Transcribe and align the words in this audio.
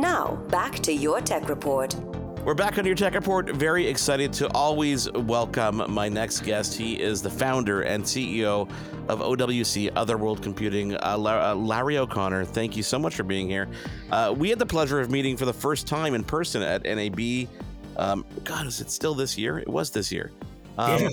Now, 0.00 0.36
back 0.48 0.76
to 0.80 0.94
your 0.94 1.20
tech 1.20 1.50
report. 1.50 1.94
We're 2.42 2.54
back 2.54 2.78
on 2.78 2.86
your 2.86 2.94
tech 2.94 3.12
report. 3.12 3.50
Very 3.50 3.86
excited 3.86 4.32
to 4.32 4.50
always 4.54 5.12
welcome 5.12 5.82
my 5.92 6.08
next 6.08 6.40
guest. 6.40 6.72
He 6.72 6.94
is 6.94 7.20
the 7.20 7.28
founder 7.28 7.82
and 7.82 8.02
CEO 8.02 8.66
of 9.10 9.18
OWC 9.18 9.90
Other 9.96 10.16
World 10.16 10.42
Computing, 10.42 10.94
uh, 10.94 11.18
uh, 11.18 11.54
Larry 11.54 11.98
O'Connor. 11.98 12.46
Thank 12.46 12.78
you 12.78 12.82
so 12.82 12.98
much 12.98 13.14
for 13.14 13.24
being 13.24 13.46
here. 13.46 13.68
Uh, 14.10 14.34
we 14.34 14.48
had 14.48 14.58
the 14.58 14.64
pleasure 14.64 15.00
of 15.00 15.10
meeting 15.10 15.36
for 15.36 15.44
the 15.44 15.52
first 15.52 15.86
time 15.86 16.14
in 16.14 16.24
person 16.24 16.62
at 16.62 16.84
NAB. 16.84 17.46
Um, 17.98 18.24
God, 18.42 18.66
is 18.66 18.80
it 18.80 18.90
still 18.90 19.12
this 19.12 19.36
year? 19.36 19.58
It 19.58 19.68
was 19.68 19.90
this 19.90 20.10
year. 20.10 20.32
Um, 20.78 21.10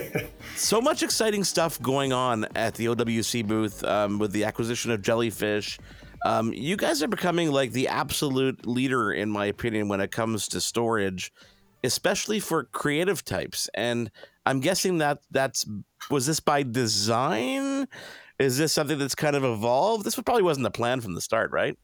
so 0.56 0.80
much 0.80 1.04
exciting 1.04 1.44
stuff 1.44 1.80
going 1.80 2.12
on 2.12 2.48
at 2.56 2.74
the 2.74 2.86
OWC 2.86 3.46
booth 3.46 3.84
um, 3.84 4.18
with 4.18 4.32
the 4.32 4.42
acquisition 4.42 4.90
of 4.90 5.02
Jellyfish, 5.02 5.78
um, 6.24 6.52
you 6.54 6.76
guys 6.76 7.02
are 7.02 7.08
becoming 7.08 7.52
like 7.52 7.72
the 7.72 7.86
absolute 7.88 8.66
leader, 8.66 9.12
in 9.12 9.30
my 9.30 9.44
opinion, 9.44 9.88
when 9.88 10.00
it 10.00 10.10
comes 10.10 10.48
to 10.48 10.60
storage, 10.60 11.30
especially 11.84 12.40
for 12.40 12.64
creative 12.64 13.22
types. 13.24 13.68
And 13.74 14.10
I'm 14.46 14.60
guessing 14.60 14.98
that 14.98 15.18
that's 15.30 15.66
was 16.10 16.26
this 16.26 16.40
by 16.40 16.62
design? 16.62 17.86
Is 18.38 18.56
this 18.56 18.72
something 18.72 18.98
that's 18.98 19.14
kind 19.14 19.36
of 19.36 19.44
evolved? 19.44 20.04
This 20.04 20.16
probably 20.16 20.42
wasn't 20.42 20.64
the 20.64 20.70
plan 20.70 21.00
from 21.02 21.14
the 21.14 21.20
start, 21.20 21.52
right? 21.52 21.78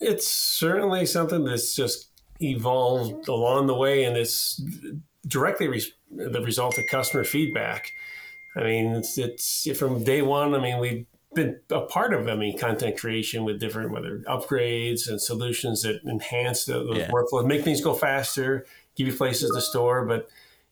It's 0.00 0.26
certainly 0.26 1.06
something 1.06 1.44
that's 1.44 1.74
just 1.74 2.10
evolved 2.40 3.28
along 3.28 3.66
the 3.66 3.74
way, 3.74 4.04
and 4.04 4.16
it's 4.16 4.62
directly 5.26 5.68
re- 5.68 5.92
the 6.10 6.40
result 6.40 6.78
of 6.78 6.86
customer 6.86 7.24
feedback. 7.24 7.92
I 8.56 8.62
mean, 8.62 8.86
it's, 8.92 9.18
it's 9.18 9.68
from 9.78 10.04
day 10.04 10.22
one. 10.22 10.54
I 10.54 10.58
mean, 10.58 10.78
we 10.78 11.06
been 11.34 11.60
a 11.70 11.82
part 11.82 12.14
of 12.14 12.28
I 12.28 12.34
mean 12.34 12.58
content 12.58 12.98
creation 12.98 13.44
with 13.44 13.60
different 13.60 13.92
whether 13.92 14.18
upgrades 14.20 15.08
and 15.08 15.20
solutions 15.20 15.82
that 15.82 16.00
enhance 16.04 16.64
the, 16.64 16.74
those 16.84 16.98
yeah. 16.98 17.10
workflows, 17.10 17.46
make 17.46 17.62
things 17.62 17.80
go 17.80 17.94
faster, 17.94 18.66
give 18.96 19.06
you 19.06 19.14
places 19.14 19.50
to 19.52 19.60
store. 19.60 20.06
But 20.06 20.28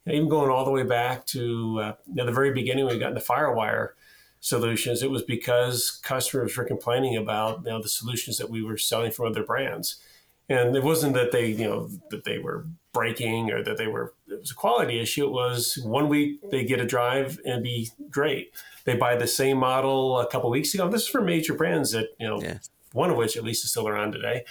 even 0.06 0.28
going 0.28 0.50
all 0.50 0.64
the 0.64 0.70
way 0.70 0.82
back 0.82 1.26
to 1.26 1.80
uh, 1.80 1.92
the 2.06 2.32
very 2.32 2.52
beginning, 2.52 2.86
when 2.86 2.94
we 2.94 3.00
got 3.00 3.10
into 3.10 3.20
FireWire 3.20 3.90
solutions, 4.40 5.02
it 5.02 5.10
was 5.10 5.22
because 5.22 5.90
customers 6.02 6.56
were 6.56 6.64
complaining 6.64 7.16
about 7.16 7.64
you 7.64 7.70
know, 7.70 7.82
the 7.82 7.88
solutions 7.88 8.38
that 8.38 8.48
we 8.48 8.62
were 8.62 8.78
selling 8.78 9.10
from 9.10 9.26
other 9.26 9.42
brands, 9.42 9.96
and 10.48 10.74
it 10.76 10.82
wasn't 10.82 11.14
that 11.14 11.32
they 11.32 11.48
you 11.48 11.64
know 11.64 11.90
that 12.10 12.24
they 12.24 12.38
were 12.38 12.66
breaking 12.92 13.50
or 13.50 13.62
that 13.62 13.76
they 13.76 13.88
were 13.88 14.14
it 14.28 14.40
was 14.40 14.52
a 14.52 14.54
quality 14.54 15.00
issue. 15.00 15.26
It 15.26 15.32
was 15.32 15.78
one 15.84 16.08
week 16.08 16.50
they 16.50 16.64
get 16.64 16.80
a 16.80 16.86
drive 16.86 17.40
and 17.44 17.62
be 17.62 17.90
great 18.10 18.52
they 18.86 18.94
buy 18.94 19.16
the 19.16 19.26
same 19.26 19.58
model 19.58 20.18
a 20.18 20.26
couple 20.26 20.48
weeks 20.48 20.72
ago. 20.72 20.88
This 20.88 21.02
is 21.02 21.08
for 21.08 21.20
major 21.20 21.52
brands 21.52 21.90
that 21.90 22.10
you 22.18 22.26
know, 22.26 22.40
yeah. 22.40 22.58
one 22.92 23.10
of 23.10 23.16
which 23.16 23.36
at 23.36 23.44
least 23.44 23.64
is 23.64 23.70
still 23.70 23.86
around 23.86 24.12
today. 24.12 24.44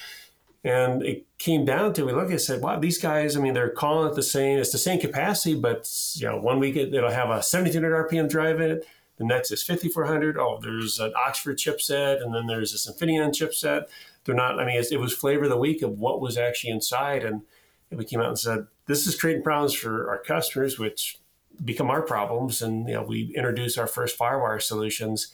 And 0.64 1.04
it 1.04 1.26
came 1.38 1.64
down 1.64 1.94
to 1.94 2.06
we 2.06 2.12
look 2.12 2.30
and 2.30 2.42
said, 2.42 2.62
wow, 2.62 2.78
these 2.80 2.98
guys. 2.98 3.38
I 3.38 3.40
mean, 3.40 3.54
they're 3.54 3.70
calling 3.70 4.10
it 4.12 4.16
the 4.16 4.24
same. 4.24 4.60
It's 4.60 4.72
the 4.72 4.78
same 4.78 5.00
capacity, 5.00 5.56
but 5.56 5.90
you 6.16 6.28
know, 6.28 6.38
one 6.38 6.60
week 6.60 6.76
it, 6.76 6.92
will 6.92 7.10
have 7.10 7.30
a 7.30 7.42
1700 7.42 8.10
RPM 8.10 8.30
drive 8.30 8.60
in 8.60 8.72
it. 8.72 8.88
The 9.18 9.24
next 9.24 9.52
is 9.52 9.64
5400. 9.64 10.38
Oh, 10.38 10.60
there's 10.62 11.00
an 11.00 11.14
Oxford 11.16 11.58
chipset, 11.58 12.22
and 12.22 12.36
then 12.36 12.48
there's 12.48 12.74
this 12.74 12.92
Infineon 12.92 13.30
chipset. 13.30 13.86
They're 14.26 14.36
not. 14.36 14.60
I 14.60 14.66
mean, 14.66 14.84
it 14.92 15.00
was 15.00 15.14
flavor 15.14 15.46
of 15.46 15.52
the 15.52 15.58
week 15.58 15.82
of 15.82 15.98
what 15.98 16.20
was 16.20 16.38
actually 16.38 16.72
inside, 16.72 17.24
and 17.24 17.44
we 17.92 18.04
came 18.04 18.20
out 18.20 18.28
and 18.28 18.40
said, 18.40 18.68
this 18.88 19.08
is 19.08 19.18
creating 19.18 19.44
problems 19.44 19.74
for 19.74 20.10
our 20.10 20.18
customers, 20.18 20.78
which 20.78 21.20
become 21.64 21.90
our 21.90 22.02
problems. 22.02 22.62
And 22.62 22.88
you 22.88 22.96
know, 22.96 23.04
we 23.04 23.34
introduced 23.36 23.78
our 23.78 23.88
first 23.88 24.18
FireWire 24.18 24.62
solutions, 24.62 25.32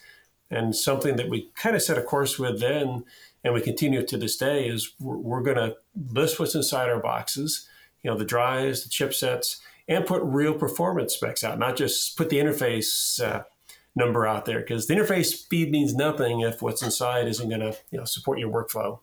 and 0.49 0.75
something 0.75 1.15
that 1.15 1.29
we 1.29 1.49
kind 1.55 1.75
of 1.75 1.81
set 1.81 1.97
a 1.97 2.01
course 2.01 2.37
with 2.37 2.59
then, 2.59 3.05
and 3.43 3.53
we 3.53 3.61
continue 3.61 4.05
to 4.05 4.17
this 4.17 4.37
day 4.37 4.67
is 4.67 4.93
we're, 4.99 5.17
we're 5.17 5.41
going 5.41 5.57
to 5.57 5.77
list 6.11 6.39
what's 6.39 6.55
inside 6.55 6.89
our 6.89 6.99
boxes, 6.99 7.67
you 8.03 8.11
know, 8.11 8.17
the 8.17 8.25
drives, 8.25 8.83
the 8.83 8.89
chipsets, 8.89 9.59
and 9.87 10.05
put 10.05 10.21
real 10.23 10.53
performance 10.53 11.13
specs 11.13 11.43
out, 11.43 11.57
not 11.57 11.75
just 11.75 12.17
put 12.17 12.29
the 12.29 12.37
interface. 12.37 13.21
Uh, 13.23 13.43
number 13.95 14.25
out 14.25 14.45
there 14.45 14.59
because 14.59 14.87
the 14.87 14.93
interface 14.93 15.25
speed 15.25 15.69
means 15.69 15.93
nothing 15.93 16.39
if 16.39 16.61
what's 16.61 16.81
inside 16.81 17.27
isn't 17.27 17.49
going 17.49 17.59
to 17.59 17.75
you 17.91 17.97
know 17.97 18.05
support 18.05 18.39
your 18.39 18.49
workflow 18.49 18.99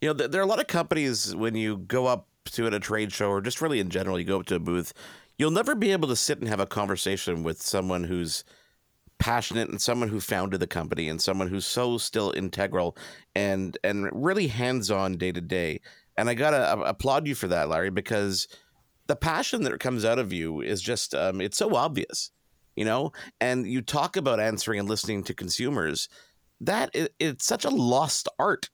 you 0.00 0.08
know 0.08 0.12
there 0.12 0.40
are 0.40 0.44
a 0.44 0.48
lot 0.48 0.60
of 0.60 0.66
companies 0.66 1.36
when 1.36 1.54
you 1.54 1.76
go 1.76 2.06
up 2.06 2.26
to 2.44 2.66
at 2.66 2.74
a 2.74 2.80
trade 2.80 3.12
show 3.12 3.30
or 3.30 3.40
just 3.40 3.60
really 3.60 3.78
in 3.78 3.90
general 3.90 4.18
you 4.18 4.24
go 4.24 4.40
up 4.40 4.46
to 4.46 4.56
a 4.56 4.58
booth 4.58 4.92
you'll 5.38 5.50
never 5.50 5.74
be 5.74 5.92
able 5.92 6.08
to 6.08 6.16
sit 6.16 6.38
and 6.38 6.48
have 6.48 6.60
a 6.60 6.66
conversation 6.66 7.42
with 7.42 7.62
someone 7.62 8.04
who's 8.04 8.44
passionate 9.18 9.68
and 9.68 9.80
someone 9.80 10.08
who 10.08 10.20
founded 10.20 10.60
the 10.60 10.66
company 10.66 11.08
and 11.08 11.20
someone 11.20 11.48
who's 11.48 11.66
so 11.66 11.98
still 11.98 12.32
integral 12.36 12.96
and 13.34 13.76
and 13.82 14.08
really 14.12 14.46
hands-on 14.48 15.16
day 15.16 15.32
to 15.32 15.40
day. 15.40 15.80
And 16.16 16.28
i 16.28 16.34
gotta 16.34 16.80
applaud 16.80 17.26
you 17.26 17.34
for 17.34 17.48
that 17.48 17.68
larry 17.68 17.90
because 17.90 18.48
the 19.06 19.16
passion 19.16 19.62
that 19.62 19.80
comes 19.80 20.04
out 20.04 20.18
of 20.18 20.32
you 20.32 20.60
is 20.60 20.82
just 20.82 21.14
um, 21.14 21.40
it's 21.40 21.56
so 21.56 21.74
obvious 21.74 22.30
you 22.78 22.84
know? 22.84 23.10
And 23.40 23.66
you 23.66 23.82
talk 23.82 24.16
about 24.16 24.38
answering 24.38 24.78
and 24.78 24.88
listening 24.88 25.24
to 25.24 25.34
consumers. 25.34 26.08
That 26.60 26.90
it, 26.94 27.12
it's 27.18 27.44
such 27.44 27.64
a 27.64 27.70
lost 27.70 28.28
art 28.38 28.70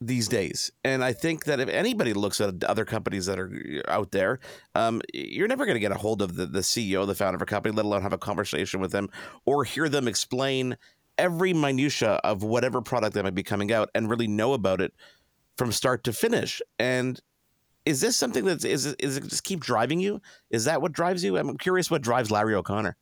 these 0.00 0.28
days. 0.28 0.72
And 0.82 1.04
I 1.04 1.12
think 1.12 1.44
that 1.44 1.60
if 1.60 1.68
anybody 1.68 2.14
looks 2.14 2.40
at 2.40 2.64
other 2.64 2.84
companies 2.84 3.26
that 3.26 3.38
are 3.38 3.82
uh, 3.86 3.90
out 3.90 4.12
there, 4.12 4.40
um, 4.74 5.02
you're 5.12 5.48
never 5.48 5.66
going 5.66 5.76
to 5.76 5.80
get 5.80 5.92
a 5.92 5.98
hold 5.98 6.22
of 6.22 6.36
the, 6.36 6.46
the 6.46 6.60
CEO, 6.60 7.06
the 7.06 7.14
founder 7.14 7.36
of 7.36 7.42
a 7.42 7.46
company, 7.46 7.74
let 7.74 7.84
alone 7.84 8.02
have 8.02 8.12
a 8.12 8.18
conversation 8.18 8.80
with 8.80 8.92
them 8.92 9.08
or 9.44 9.64
hear 9.64 9.88
them 9.88 10.08
explain 10.08 10.76
every 11.18 11.52
minutia 11.52 12.12
of 12.24 12.42
whatever 12.42 12.80
product 12.80 13.14
that 13.14 13.24
might 13.24 13.34
be 13.34 13.42
coming 13.42 13.70
out 13.70 13.90
and 13.94 14.08
really 14.08 14.26
know 14.26 14.54
about 14.54 14.80
it 14.80 14.94
from 15.58 15.70
start 15.70 16.02
to 16.04 16.12
finish. 16.12 16.62
And 16.78 17.20
is 17.84 18.00
this 18.00 18.16
something 18.16 18.44
that's 18.44 18.64
is 18.64 18.86
it 18.86 18.98
just 19.00 19.44
keep 19.44 19.60
driving 19.60 20.00
you? 20.00 20.22
Is 20.48 20.64
that 20.64 20.80
what 20.80 20.92
drives 20.92 21.22
you? 21.22 21.36
I'm 21.36 21.58
curious 21.58 21.90
what 21.90 22.02
drives 22.02 22.30
Larry 22.30 22.54
O'Connor. 22.54 22.96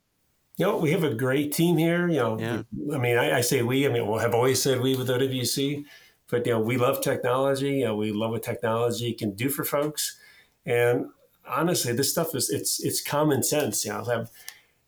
You 0.56 0.66
know, 0.66 0.76
we 0.78 0.90
have 0.90 1.04
a 1.04 1.14
great 1.14 1.52
team 1.52 1.76
here. 1.76 2.08
You 2.08 2.16
know, 2.16 2.38
yeah. 2.40 2.62
I 2.92 2.98
mean, 2.98 3.16
I, 3.16 3.38
I 3.38 3.40
say 3.42 3.62
we. 3.62 3.86
I 3.86 3.90
mean, 3.90 4.08
we'll 4.08 4.18
have 4.18 4.34
always 4.34 4.60
said 4.60 4.80
we 4.80 4.96
with 4.96 5.08
OWC 5.08 5.84
but 6.30 6.46
you 6.46 6.52
know, 6.52 6.60
we 6.60 6.76
love 6.76 7.00
technology. 7.00 7.86
We 7.86 8.12
love 8.12 8.32
what 8.32 8.42
technology 8.42 9.12
can 9.12 9.34
do 9.34 9.48
for 9.48 9.64
folks. 9.64 10.18
And 10.66 11.06
honestly, 11.46 11.92
this 11.92 12.10
stuff 12.10 12.34
is 12.34 12.50
it's 12.50 12.82
it's 12.84 13.00
common 13.00 13.42
sense. 13.42 13.84
You 13.84 13.92
know, 13.92 14.04
I 14.06 14.14
have 14.14 14.30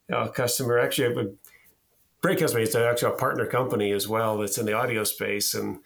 you 0.08 0.14
know, 0.14 0.22
a 0.22 0.28
customer 0.30 0.78
actually 0.78 1.08
have 1.08 1.18
a 1.18 1.30
actually 2.28 3.12
a 3.12 3.16
partner 3.16 3.46
company 3.46 3.92
as 3.92 4.06
well 4.06 4.38
that's 4.38 4.58
in 4.58 4.66
the 4.66 4.74
audio 4.74 5.04
space, 5.04 5.54
and 5.54 5.78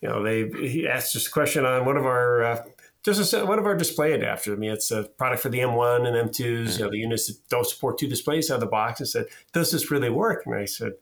you 0.00 0.08
know, 0.08 0.22
they 0.22 0.48
he 0.68 0.86
asked 0.86 1.12
just 1.12 1.28
a 1.28 1.30
question 1.30 1.64
on 1.64 1.84
one 1.84 1.96
of 1.96 2.04
our 2.04 2.42
uh, 2.42 2.64
just 3.04 3.32
a, 3.32 3.46
one 3.46 3.60
of 3.60 3.66
our 3.66 3.76
display 3.76 4.10
adapters. 4.10 4.52
I 4.52 4.56
mean, 4.56 4.72
it's 4.72 4.90
a 4.90 5.04
product 5.04 5.42
for 5.42 5.48
the 5.48 5.60
M1 5.60 6.06
and 6.06 6.30
M2s. 6.30 6.78
You 6.78 6.84
know, 6.84 6.90
the 6.90 6.98
units 6.98 7.28
that 7.28 7.36
don't 7.48 7.66
support 7.66 7.98
two 7.98 8.08
displays 8.08 8.50
out 8.50 8.54
of 8.54 8.60
the 8.60 8.66
box. 8.66 8.98
And 8.98 9.08
said, 9.08 9.26
"Does 9.52 9.70
this 9.70 9.90
really 9.90 10.10
work?" 10.10 10.44
And 10.44 10.56
I 10.56 10.64
said, 10.64 10.94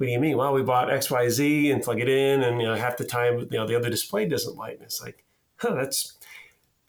what 0.00 0.06
do 0.06 0.12
you 0.12 0.18
mean? 0.18 0.38
Well, 0.38 0.54
we 0.54 0.62
bought 0.62 0.88
XYZ 0.88 1.74
and 1.74 1.82
plug 1.82 2.00
it 2.00 2.08
in, 2.08 2.42
and 2.42 2.58
you 2.58 2.66
know, 2.66 2.74
half 2.74 2.96
the 2.96 3.04
time, 3.04 3.40
you 3.50 3.58
know, 3.58 3.66
the 3.66 3.76
other 3.76 3.90
display 3.90 4.24
doesn't 4.24 4.56
light. 4.56 4.76
And 4.76 4.84
it's 4.84 5.02
like, 5.02 5.26
huh, 5.56 5.74
that's 5.74 6.16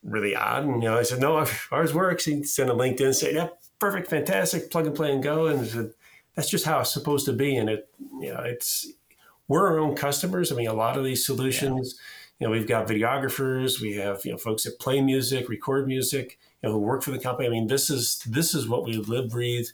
really 0.02 0.34
odd. 0.34 0.64
And 0.64 0.82
you 0.82 0.88
know, 0.88 0.98
I 0.98 1.04
said, 1.04 1.20
no, 1.20 1.46
ours 1.74 1.94
works. 1.94 2.24
He 2.24 2.42
sent 2.44 2.70
a 2.70 2.74
LinkedIn 2.74 3.08
and 3.08 3.16
said, 3.16 3.36
yeah, 3.36 3.50
perfect, 3.80 4.10
fantastic, 4.10 4.72
plug 4.72 4.88
and 4.88 4.96
play 4.96 5.12
and 5.12 5.22
go. 5.22 5.48
And 5.48 5.68
said, 5.68 5.92
that's 6.36 6.50
just 6.50 6.64
how 6.64 6.80
it's 6.80 6.94
supposed 6.94 7.26
to 7.26 7.34
be. 7.34 7.58
And 7.58 7.70
it, 7.70 7.90
you 8.22 8.34
know, 8.34 8.44
it's 8.46 8.88
we're 9.50 9.68
our 9.68 9.78
own 9.78 9.94
customers. 9.94 10.50
I 10.50 10.56
mean, 10.56 10.68
a 10.68 10.74
lot 10.74 10.96
of 10.96 11.04
these 11.04 11.26
solutions, 11.26 12.00
yeah. 12.40 12.48
you 12.48 12.48
know, 12.48 12.58
we've 12.58 12.66
got 12.68 12.88
videographers, 12.88 13.82
we 13.82 13.96
have 13.96 14.24
you 14.24 14.32
know 14.32 14.38
folks 14.38 14.64
that 14.64 14.80
play 14.80 15.02
music, 15.02 15.50
record 15.50 15.86
music, 15.86 16.40
you 16.64 16.70
know, 16.70 16.76
who 16.76 16.80
work 16.80 17.04
for 17.04 17.12
the 17.12 17.20
company. 17.20 17.50
I 17.50 17.52
mean, 17.52 17.68
this 17.68 17.90
is 17.90 18.24
this 18.26 18.56
is 18.56 18.70
what 18.70 18.86
we 18.86 18.96
live, 18.96 19.32
breathe 19.32 19.68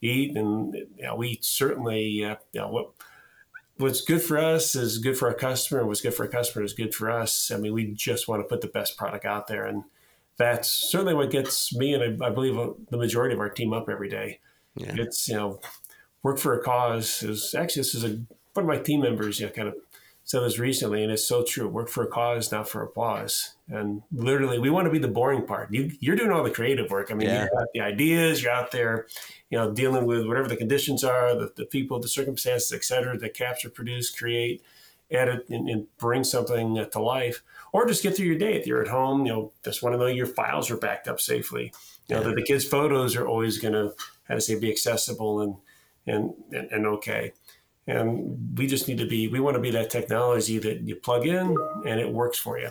eat, 0.00 0.36
and 0.36 0.74
you 0.74 1.04
know, 1.04 1.16
we 1.16 1.38
certainly 1.42 2.24
uh, 2.24 2.36
you 2.52 2.60
know 2.60 2.68
what 2.68 2.90
what's 3.76 4.00
good 4.00 4.22
for 4.22 4.38
us 4.38 4.74
is 4.74 4.98
good 4.98 5.16
for 5.16 5.28
our 5.28 5.34
customer, 5.34 5.80
and 5.80 5.88
what's 5.88 6.00
good 6.00 6.14
for 6.14 6.24
our 6.24 6.30
customer 6.30 6.64
is 6.64 6.72
good 6.72 6.94
for 6.94 7.10
us. 7.10 7.50
I 7.50 7.56
mean, 7.56 7.72
we 7.72 7.92
just 7.92 8.28
want 8.28 8.42
to 8.42 8.48
put 8.48 8.60
the 8.60 8.68
best 8.68 8.96
product 8.96 9.24
out 9.24 9.46
there, 9.46 9.64
and 9.64 9.84
that's 10.36 10.68
certainly 10.68 11.14
what 11.14 11.30
gets 11.30 11.74
me 11.74 11.92
and 11.94 12.22
I, 12.22 12.26
I 12.28 12.30
believe 12.30 12.54
the 12.90 12.96
majority 12.96 13.34
of 13.34 13.40
our 13.40 13.50
team 13.50 13.72
up 13.72 13.88
every 13.88 14.08
day. 14.08 14.40
Yeah. 14.76 14.94
It's 14.96 15.28
you 15.28 15.34
know, 15.34 15.60
work 16.22 16.38
for 16.38 16.58
a 16.58 16.62
cause 16.62 17.22
is 17.22 17.54
actually 17.54 17.80
this 17.80 17.94
is 17.94 18.04
a 18.04 18.20
one 18.54 18.64
of 18.64 18.66
my 18.66 18.78
team 18.78 19.02
members, 19.02 19.40
you 19.40 19.46
know, 19.46 19.52
kind 19.52 19.68
of 19.68 19.74
said 20.28 20.42
this 20.42 20.58
recently, 20.58 21.02
and 21.02 21.10
it's 21.10 21.26
so 21.26 21.42
true. 21.42 21.66
Work 21.66 21.88
for 21.88 22.04
a 22.04 22.06
cause, 22.06 22.52
not 22.52 22.68
for 22.68 22.82
applause. 22.82 23.54
And 23.66 24.02
literally, 24.12 24.58
we 24.58 24.68
want 24.68 24.84
to 24.84 24.90
be 24.90 24.98
the 24.98 25.08
boring 25.08 25.46
part. 25.46 25.72
You, 25.72 25.90
are 26.12 26.16
doing 26.16 26.30
all 26.30 26.44
the 26.44 26.50
creative 26.50 26.90
work. 26.90 27.10
I 27.10 27.14
mean, 27.14 27.28
yeah. 27.28 27.44
you 27.44 27.50
got 27.50 27.68
the 27.72 27.80
ideas, 27.80 28.42
you're 28.42 28.52
out 28.52 28.70
there, 28.70 29.06
you 29.48 29.56
know, 29.56 29.72
dealing 29.72 30.04
with 30.04 30.26
whatever 30.26 30.46
the 30.46 30.56
conditions 30.56 31.02
are, 31.02 31.34
the, 31.34 31.50
the 31.56 31.64
people, 31.64 31.98
the 31.98 32.08
circumstances, 32.08 32.70
et 32.74 32.84
cetera, 32.84 33.16
that 33.16 33.32
capture, 33.32 33.70
produce, 33.70 34.10
create, 34.10 34.62
edit, 35.10 35.46
and, 35.48 35.66
and 35.66 35.86
bring 35.96 36.24
something 36.24 36.78
uh, 36.78 36.84
to 36.84 37.00
life. 37.00 37.42
Or 37.72 37.86
just 37.86 38.02
get 38.02 38.14
through 38.14 38.26
your 38.26 38.38
day. 38.38 38.52
If 38.52 38.66
you're 38.66 38.82
at 38.82 38.88
home, 38.88 39.24
you 39.24 39.32
know, 39.32 39.52
just 39.64 39.82
want 39.82 39.94
to 39.94 39.98
know 39.98 40.06
your 40.08 40.26
files 40.26 40.70
are 40.70 40.76
backed 40.76 41.08
up 41.08 41.22
safely. 41.22 41.72
You 42.06 42.16
know, 42.16 42.20
yeah. 42.20 42.28
that 42.28 42.36
the 42.36 42.42
kids' 42.42 42.66
photos 42.66 43.16
are 43.16 43.26
always 43.26 43.56
going 43.56 43.72
to, 43.72 43.94
how 44.28 44.34
to 44.34 44.42
say, 44.42 44.58
be 44.58 44.70
accessible 44.70 45.40
and, 45.40 45.54
and, 46.06 46.34
and, 46.52 46.70
and 46.70 46.86
okay. 46.86 47.32
And 47.88 48.56
we 48.56 48.66
just 48.66 48.86
need 48.86 48.98
to 48.98 49.06
be, 49.06 49.28
we 49.28 49.40
want 49.40 49.56
to 49.56 49.60
be 49.60 49.70
that 49.70 49.90
technology 49.90 50.58
that 50.58 50.82
you 50.82 50.94
plug 50.94 51.26
in 51.26 51.56
and 51.86 51.98
it 51.98 52.12
works 52.12 52.38
for 52.38 52.58
you. 52.58 52.68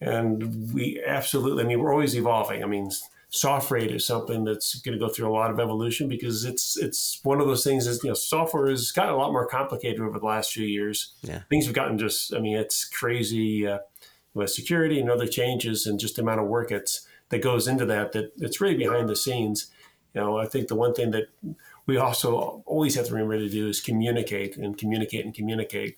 And 0.00 0.72
we 0.72 1.02
absolutely, 1.04 1.64
I 1.64 1.66
mean, 1.66 1.80
we're 1.80 1.92
always 1.92 2.16
evolving. 2.16 2.62
I 2.62 2.66
mean, 2.66 2.90
SoftRAID 3.32 3.90
is 3.92 4.06
something 4.06 4.44
that's 4.44 4.76
going 4.76 4.96
to 4.96 5.04
go 5.04 5.12
through 5.12 5.28
a 5.28 5.34
lot 5.34 5.50
of 5.50 5.58
evolution 5.58 6.08
because 6.08 6.44
it's 6.44 6.76
it's 6.76 7.18
one 7.24 7.40
of 7.40 7.48
those 7.48 7.64
things. 7.64 7.88
Is 7.88 8.02
you 8.04 8.10
know, 8.10 8.14
software 8.14 8.70
has 8.70 8.92
gotten 8.92 9.12
a 9.12 9.16
lot 9.16 9.32
more 9.32 9.46
complicated 9.46 10.00
over 10.00 10.20
the 10.20 10.26
last 10.26 10.52
few 10.52 10.66
years. 10.66 11.14
Yeah. 11.22 11.40
Things 11.50 11.64
have 11.66 11.74
gotten 11.74 11.98
just, 11.98 12.32
I 12.32 12.38
mean, 12.38 12.56
it's 12.56 12.84
crazy 12.84 13.66
uh, 13.66 13.78
with 14.34 14.50
security 14.50 15.00
and 15.00 15.10
other 15.10 15.26
changes 15.26 15.84
and 15.86 15.98
just 15.98 16.14
the 16.14 16.22
amount 16.22 16.40
of 16.40 16.46
work 16.46 16.70
it's 16.70 17.08
that 17.30 17.42
goes 17.42 17.66
into 17.66 17.86
that. 17.86 18.12
That 18.12 18.32
it's 18.36 18.60
really 18.60 18.76
behind 18.76 19.08
the 19.08 19.16
scenes. 19.16 19.72
You 20.14 20.20
know, 20.20 20.38
I 20.38 20.46
think 20.46 20.68
the 20.68 20.76
one 20.76 20.94
thing 20.94 21.10
that 21.10 21.24
we 21.86 21.96
also 21.96 22.62
always 22.66 22.94
have 22.94 23.06
to 23.06 23.12
remember 23.12 23.38
to 23.38 23.48
do 23.48 23.68
is 23.68 23.80
communicate 23.80 24.56
and 24.56 24.76
communicate 24.76 25.24
and 25.24 25.34
communicate. 25.34 25.96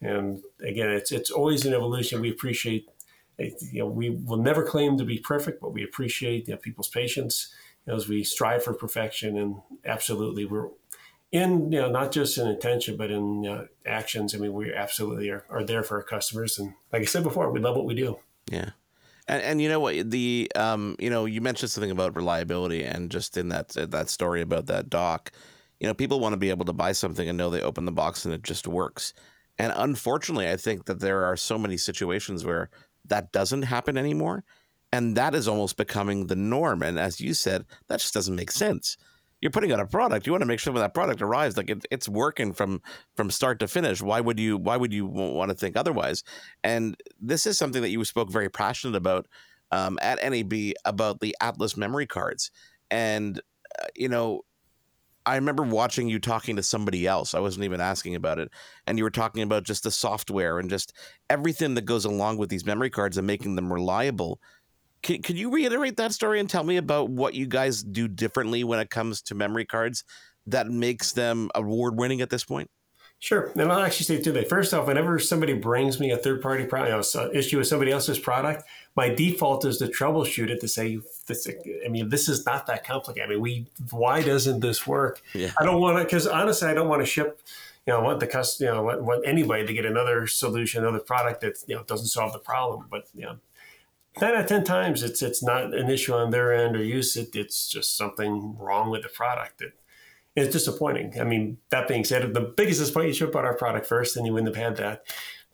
And 0.00 0.42
again, 0.60 0.90
it's 0.90 1.12
it's 1.12 1.30
always 1.30 1.64
an 1.64 1.74
evolution. 1.74 2.20
We 2.20 2.30
appreciate 2.30 2.88
you 3.38 3.80
know, 3.80 3.86
we 3.86 4.10
will 4.10 4.36
never 4.36 4.64
claim 4.64 4.98
to 4.98 5.04
be 5.04 5.18
perfect, 5.18 5.60
but 5.60 5.72
we 5.72 5.82
appreciate 5.82 6.46
you 6.46 6.54
know, 6.54 6.58
people's 6.58 6.88
patience 6.88 7.52
as 7.86 8.08
we 8.08 8.22
strive 8.22 8.62
for 8.62 8.74
perfection. 8.74 9.36
And 9.36 9.56
absolutely, 9.84 10.44
we're 10.44 10.68
in, 11.30 11.72
you 11.72 11.80
know, 11.80 11.90
not 11.90 12.12
just 12.12 12.38
in 12.38 12.46
intention, 12.46 12.96
but 12.96 13.10
in 13.10 13.46
uh, 13.46 13.66
actions. 13.86 14.34
I 14.34 14.38
mean, 14.38 14.52
we 14.52 14.72
absolutely 14.72 15.30
are, 15.30 15.44
are 15.50 15.64
there 15.64 15.82
for 15.82 15.96
our 15.96 16.02
customers. 16.02 16.58
And 16.58 16.74
like 16.92 17.02
I 17.02 17.06
said 17.06 17.22
before, 17.22 17.50
we 17.50 17.60
love 17.60 17.76
what 17.76 17.86
we 17.86 17.94
do. 17.94 18.18
Yeah. 18.50 18.70
And, 19.28 19.42
and 19.42 19.62
you 19.62 19.68
know 19.68 19.80
what 19.80 20.10
the 20.10 20.50
um 20.56 20.96
you 20.98 21.10
know 21.10 21.24
you 21.26 21.40
mentioned 21.40 21.70
something 21.70 21.90
about 21.90 22.16
reliability 22.16 22.84
and 22.84 23.10
just 23.10 23.36
in 23.36 23.48
that 23.50 23.68
that 23.70 24.08
story 24.08 24.40
about 24.40 24.66
that 24.66 24.90
dock, 24.90 25.32
you 25.80 25.86
know 25.86 25.94
people 25.94 26.20
want 26.20 26.32
to 26.32 26.38
be 26.38 26.50
able 26.50 26.64
to 26.64 26.72
buy 26.72 26.92
something 26.92 27.28
and 27.28 27.38
know 27.38 27.50
they 27.50 27.62
open 27.62 27.84
the 27.84 27.92
box 27.92 28.24
and 28.24 28.34
it 28.34 28.42
just 28.42 28.66
works. 28.66 29.14
And 29.58 29.72
unfortunately, 29.76 30.50
I 30.50 30.56
think 30.56 30.86
that 30.86 31.00
there 31.00 31.24
are 31.24 31.36
so 31.36 31.58
many 31.58 31.76
situations 31.76 32.44
where 32.44 32.70
that 33.06 33.32
doesn't 33.32 33.62
happen 33.62 33.96
anymore. 33.96 34.44
And 34.92 35.16
that 35.16 35.34
is 35.34 35.48
almost 35.48 35.76
becoming 35.76 36.26
the 36.26 36.36
norm. 36.36 36.82
And 36.82 36.98
as 36.98 37.20
you 37.20 37.34
said, 37.34 37.64
that 37.88 38.00
just 38.00 38.14
doesn't 38.14 38.36
make 38.36 38.50
sense. 38.50 38.96
You're 39.42 39.50
putting 39.50 39.72
out 39.72 39.80
a 39.80 39.86
product. 39.86 40.26
You 40.26 40.32
want 40.32 40.42
to 40.42 40.46
make 40.46 40.60
sure 40.60 40.72
when 40.72 40.82
that 40.82 40.94
product 40.94 41.20
arrives, 41.20 41.56
like 41.56 41.68
it, 41.68 41.84
it's 41.90 42.08
working 42.08 42.52
from 42.52 42.80
from 43.16 43.30
start 43.30 43.58
to 43.60 43.68
finish. 43.68 44.00
Why 44.00 44.20
would 44.20 44.38
you 44.38 44.56
Why 44.56 44.76
would 44.76 44.92
you 44.92 45.04
want 45.04 45.50
to 45.50 45.56
think 45.56 45.76
otherwise? 45.76 46.22
And 46.64 46.96
this 47.20 47.44
is 47.44 47.58
something 47.58 47.82
that 47.82 47.90
you 47.90 48.04
spoke 48.04 48.30
very 48.30 48.48
passionate 48.48 48.96
about 48.96 49.26
um, 49.72 49.98
at 50.00 50.22
NAB 50.22 50.74
about 50.84 51.20
the 51.20 51.36
Atlas 51.40 51.76
memory 51.76 52.06
cards. 52.06 52.52
And 52.90 53.40
uh, 53.80 53.86
you 53.96 54.08
know, 54.08 54.42
I 55.24 55.36
remember 55.36 55.62
watching 55.62 56.08
you 56.08 56.18
talking 56.18 56.56
to 56.56 56.62
somebody 56.62 57.06
else. 57.06 57.34
I 57.34 57.40
wasn't 57.40 57.64
even 57.64 57.80
asking 57.80 58.14
about 58.14 58.38
it. 58.38 58.50
And 58.86 58.98
you 58.98 59.04
were 59.04 59.10
talking 59.10 59.42
about 59.42 59.64
just 59.64 59.84
the 59.84 59.90
software 59.90 60.58
and 60.58 60.68
just 60.68 60.92
everything 61.30 61.74
that 61.74 61.84
goes 61.84 62.04
along 62.04 62.38
with 62.38 62.48
these 62.48 62.66
memory 62.66 62.90
cards 62.90 63.16
and 63.18 63.26
making 63.26 63.56
them 63.56 63.72
reliable. 63.72 64.40
Can, 65.02 65.22
can 65.22 65.36
you 65.36 65.50
reiterate 65.50 65.96
that 65.96 66.12
story 66.12 66.40
and 66.40 66.48
tell 66.48 66.64
me 66.64 66.76
about 66.76 67.10
what 67.10 67.34
you 67.34 67.46
guys 67.46 67.82
do 67.82 68.08
differently 68.08 68.64
when 68.64 68.78
it 68.78 68.90
comes 68.90 69.22
to 69.22 69.34
memory 69.34 69.64
cards 69.64 70.04
that 70.46 70.68
makes 70.68 71.12
them 71.12 71.50
award 71.54 71.98
winning 71.98 72.20
at 72.20 72.30
this 72.30 72.44
point? 72.44 72.70
Sure. 73.18 73.52
And 73.54 73.70
I'll 73.70 73.78
actually 73.78 74.06
say 74.06 74.20
two 74.20 74.32
things. 74.32 74.48
First 74.48 74.74
off, 74.74 74.88
whenever 74.88 75.16
somebody 75.20 75.52
brings 75.52 76.00
me 76.00 76.10
a 76.10 76.16
third 76.16 76.42
party 76.42 76.64
product, 76.64 77.14
you 77.14 77.20
know, 77.20 77.30
issue 77.32 77.58
with 77.58 77.68
somebody 77.68 77.92
else's 77.92 78.18
product, 78.18 78.64
my 78.96 79.08
default 79.08 79.64
is 79.64 79.78
to 79.78 79.86
troubleshoot 79.86 80.50
it 80.50 80.60
to 80.60 80.66
say, 80.66 80.98
this, 81.28 81.48
I 81.84 81.88
mean, 81.88 82.08
this 82.08 82.28
is 82.28 82.44
not 82.44 82.66
that 82.66 82.84
complicated. 82.84 83.28
I 83.28 83.32
mean, 83.32 83.40
we, 83.40 83.66
why 83.92 84.22
doesn't 84.22 84.58
this 84.58 84.88
work? 84.88 85.22
Yeah. 85.34 85.52
I 85.56 85.64
don't 85.64 85.80
want 85.80 85.98
to, 85.98 86.04
because 86.04 86.26
honestly, 86.26 86.66
I 86.66 86.74
don't 86.74 86.88
want 86.88 87.00
to 87.02 87.06
ship, 87.06 87.40
you 87.86 87.92
know, 87.92 88.00
I 88.00 88.02
want 88.02 88.18
the 88.18 88.26
customer, 88.26 88.70
you 88.70 88.74
know, 88.74 88.82
want, 88.82 89.02
want 89.04 89.24
anybody 89.24 89.66
to 89.66 89.72
get 89.72 89.84
another 89.84 90.26
solution, 90.26 90.82
another 90.82 90.98
product 90.98 91.42
that, 91.42 91.62
you 91.68 91.76
know, 91.76 91.84
doesn't 91.84 92.08
solve 92.08 92.32
the 92.32 92.40
problem. 92.40 92.86
But, 92.90 93.04
you 93.14 93.22
know, 93.22 93.36
nine 94.20 94.34
out 94.34 94.40
of 94.42 94.46
10 94.46 94.64
times 94.64 95.02
it's, 95.02 95.22
it's 95.22 95.42
not 95.42 95.74
an 95.74 95.90
issue 95.90 96.12
on 96.12 96.30
their 96.30 96.52
end 96.52 96.76
or 96.76 96.84
use 96.84 97.16
it. 97.16 97.34
It's 97.34 97.68
just 97.68 97.96
something 97.96 98.56
wrong 98.58 98.90
with 98.90 99.02
the 99.02 99.08
product 99.08 99.58
that, 99.58 99.72
it's 100.34 100.52
disappointing. 100.52 101.20
I 101.20 101.24
mean, 101.24 101.58
that 101.70 101.88
being 101.88 102.04
said, 102.04 102.32
the 102.32 102.40
biggest 102.40 102.80
disappointment 102.80 103.08
you 103.08 103.14
should 103.14 103.32
put 103.32 103.44
our 103.44 103.56
product 103.56 103.86
first, 103.86 104.16
and 104.16 104.26
you 104.26 104.32
wouldn't 104.32 104.54
have 104.54 104.64
had 104.64 104.76
that. 104.76 105.04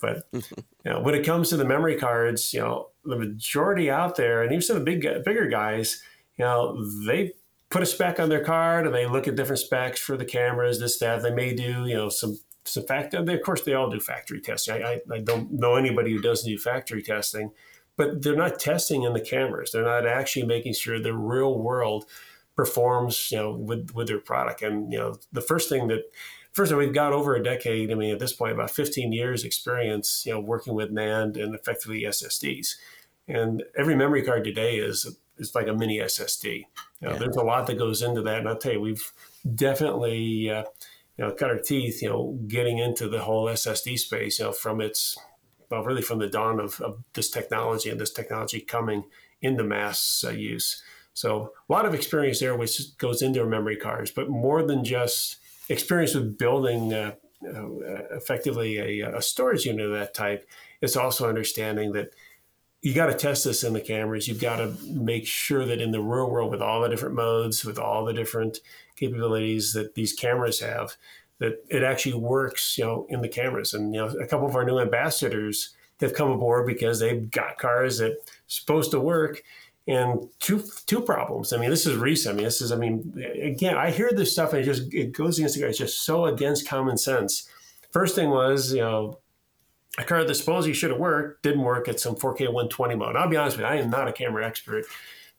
But 0.00 0.28
you 0.32 0.42
know, 0.84 1.00
when 1.00 1.14
it 1.14 1.26
comes 1.26 1.48
to 1.48 1.56
the 1.56 1.64
memory 1.64 1.96
cards, 1.96 2.54
you 2.54 2.60
know, 2.60 2.90
the 3.04 3.16
majority 3.16 3.90
out 3.90 4.16
there, 4.16 4.42
and 4.42 4.52
even 4.52 4.62
some 4.62 4.76
of 4.76 4.84
the 4.84 4.96
big, 4.96 5.24
bigger 5.24 5.48
guys, 5.48 6.02
you 6.36 6.44
know, 6.44 6.84
they 7.06 7.32
put 7.70 7.82
a 7.82 7.86
spec 7.86 8.20
on 8.20 8.28
their 8.28 8.44
card 8.44 8.86
and 8.86 8.94
they 8.94 9.06
look 9.06 9.26
at 9.26 9.34
different 9.34 9.58
specs 9.58 10.00
for 10.00 10.16
the 10.16 10.24
cameras, 10.24 10.78
this, 10.78 10.98
that. 11.00 11.22
They 11.22 11.32
may 11.32 11.54
do, 11.54 11.86
you 11.86 11.94
know, 11.94 12.08
some 12.08 12.38
some 12.64 12.84
fact 12.84 13.14
Of 13.14 13.42
course, 13.42 13.62
they 13.62 13.72
all 13.72 13.90
do 13.90 13.98
factory 13.98 14.40
testing. 14.40 14.82
I, 14.82 14.92
I, 14.92 15.00
I 15.14 15.18
don't 15.20 15.52
know 15.52 15.76
anybody 15.76 16.12
who 16.12 16.20
doesn't 16.20 16.48
do 16.48 16.58
factory 16.58 17.02
testing, 17.02 17.50
but 17.98 18.22
they're 18.22 18.36
not 18.36 18.60
testing 18.60 19.02
in 19.02 19.12
the 19.12 19.20
cameras. 19.20 19.72
They're 19.72 19.82
not 19.82 20.06
actually 20.06 20.46
making 20.46 20.74
sure 20.74 20.98
the 20.98 21.12
real 21.12 21.58
world 21.58 22.06
performs, 22.56 23.30
you 23.30 23.36
know, 23.36 23.50
with 23.50 23.90
with 23.92 24.06
their 24.06 24.20
product. 24.20 24.62
And 24.62 24.90
you 24.90 24.98
know, 24.98 25.18
the 25.32 25.42
first 25.42 25.68
thing 25.68 25.88
that 25.88 26.04
first 26.52 26.70
of 26.70 26.78
all, 26.78 26.84
we've 26.84 26.94
got 26.94 27.12
over 27.12 27.34
a 27.34 27.42
decade. 27.42 27.90
I 27.90 27.94
mean, 27.94 28.12
at 28.12 28.20
this 28.20 28.32
point, 28.32 28.52
about 28.52 28.70
15 28.70 29.12
years 29.12 29.44
experience, 29.44 30.24
you 30.24 30.32
know, 30.32 30.40
working 30.40 30.74
with 30.74 30.90
NAND 30.92 31.36
and 31.42 31.54
effectively 31.54 32.02
SSDs. 32.02 32.76
And 33.26 33.64
every 33.76 33.94
memory 33.94 34.22
card 34.22 34.44
today 34.44 34.78
is 34.78 35.18
is 35.36 35.54
like 35.56 35.66
a 35.66 35.74
mini 35.74 35.98
SSD. 35.98 36.44
You 36.44 36.64
know, 37.00 37.12
yeah. 37.12 37.18
There's 37.18 37.36
a 37.36 37.42
lot 37.42 37.66
that 37.66 37.78
goes 37.78 38.00
into 38.00 38.22
that, 38.22 38.38
and 38.38 38.48
I'll 38.48 38.56
tell 38.56 38.72
you, 38.72 38.80
we've 38.80 39.12
definitely 39.54 40.50
uh, 40.50 40.62
you 41.16 41.24
know 41.24 41.32
cut 41.32 41.50
our 41.50 41.58
teeth, 41.58 42.00
you 42.00 42.10
know, 42.10 42.38
getting 42.46 42.78
into 42.78 43.08
the 43.08 43.22
whole 43.22 43.46
SSD 43.46 43.98
space. 43.98 44.38
You 44.38 44.46
know, 44.46 44.52
from 44.52 44.80
its 44.80 45.18
well, 45.70 45.84
really 45.84 46.02
from 46.02 46.18
the 46.18 46.28
dawn 46.28 46.60
of, 46.60 46.80
of 46.80 47.02
this 47.14 47.30
technology 47.30 47.90
and 47.90 48.00
this 48.00 48.12
technology 48.12 48.60
coming 48.60 49.04
into 49.40 49.62
mass 49.62 50.24
uh, 50.26 50.30
use. 50.30 50.82
So 51.14 51.52
a 51.68 51.72
lot 51.72 51.84
of 51.84 51.94
experience 51.94 52.40
there, 52.40 52.56
which 52.56 52.96
goes 52.96 53.22
into 53.22 53.40
our 53.40 53.46
memory 53.46 53.76
cards, 53.76 54.10
but 54.10 54.28
more 54.28 54.62
than 54.62 54.84
just 54.84 55.38
experience 55.68 56.14
with 56.14 56.38
building 56.38 56.94
uh, 56.94 57.14
uh, 57.44 58.16
effectively 58.16 59.00
a, 59.00 59.16
a, 59.16 59.22
storage 59.22 59.64
unit 59.66 59.86
of 59.86 59.92
that 59.92 60.14
type. 60.14 60.48
It's 60.80 60.96
also 60.96 61.28
understanding 61.28 61.92
that 61.92 62.10
you 62.82 62.94
got 62.94 63.06
to 63.06 63.14
test 63.14 63.44
this 63.44 63.64
in 63.64 63.72
the 63.72 63.80
cameras. 63.80 64.28
You've 64.28 64.40
got 64.40 64.56
to 64.56 64.76
make 64.86 65.26
sure 65.26 65.64
that 65.64 65.80
in 65.80 65.90
the 65.90 66.00
real 66.00 66.30
world, 66.30 66.50
with 66.50 66.62
all 66.62 66.80
the 66.80 66.88
different 66.88 67.14
modes, 67.14 67.64
with 67.64 67.78
all 67.78 68.04
the 68.04 68.12
different 68.12 68.58
capabilities 68.96 69.72
that 69.72 69.94
these 69.94 70.12
cameras 70.12 70.60
have, 70.60 70.96
that 71.38 71.64
it 71.68 71.82
actually 71.82 72.14
works, 72.14 72.76
you 72.76 72.84
know, 72.84 73.06
in 73.08 73.20
the 73.20 73.28
cameras. 73.28 73.74
And 73.74 73.94
you 73.94 74.00
know, 74.00 74.08
a 74.20 74.26
couple 74.26 74.46
of 74.46 74.56
our 74.56 74.64
new 74.64 74.78
ambassadors 74.78 75.74
have 76.00 76.14
come 76.14 76.30
aboard 76.30 76.66
because 76.66 77.00
they've 77.00 77.30
got 77.30 77.58
cars 77.58 77.98
that 77.98 78.16
supposed 78.46 78.90
to 78.92 79.00
work 79.00 79.42
and 79.86 80.28
two 80.38 80.62
two 80.86 81.00
problems. 81.00 81.52
I 81.52 81.56
mean, 81.56 81.70
this 81.70 81.86
is 81.86 81.96
recent. 81.96 82.34
I 82.34 82.36
mean, 82.36 82.44
this 82.44 82.60
is. 82.60 82.70
I 82.72 82.76
mean, 82.76 83.24
again, 83.40 83.76
I 83.76 83.90
hear 83.90 84.10
this 84.12 84.32
stuff 84.32 84.52
and 84.52 84.62
it 84.62 84.64
just 84.64 84.92
it 84.92 85.12
goes 85.12 85.38
against 85.38 85.54
the 85.54 85.62
guy. 85.62 85.68
It's 85.68 85.78
just 85.78 86.04
so 86.04 86.26
against 86.26 86.68
common 86.68 86.98
sense. 86.98 87.48
First 87.90 88.14
thing 88.14 88.28
was, 88.28 88.74
you 88.74 88.80
know, 88.80 89.18
a 89.96 90.04
car 90.04 90.24
that 90.24 90.34
supposedly 90.34 90.74
should 90.74 90.90
have 90.90 91.00
worked 91.00 91.42
didn't 91.42 91.62
work 91.62 91.88
at 91.88 91.98
some 91.98 92.14
4K 92.14 92.40
120 92.40 92.96
mode. 92.96 93.16
I'll 93.16 93.28
be 93.28 93.36
honest 93.36 93.56
with 93.56 93.64
you, 93.64 93.72
I 93.72 93.76
am 93.76 93.88
not 93.88 94.08
a 94.08 94.12
camera 94.12 94.46
expert 94.46 94.84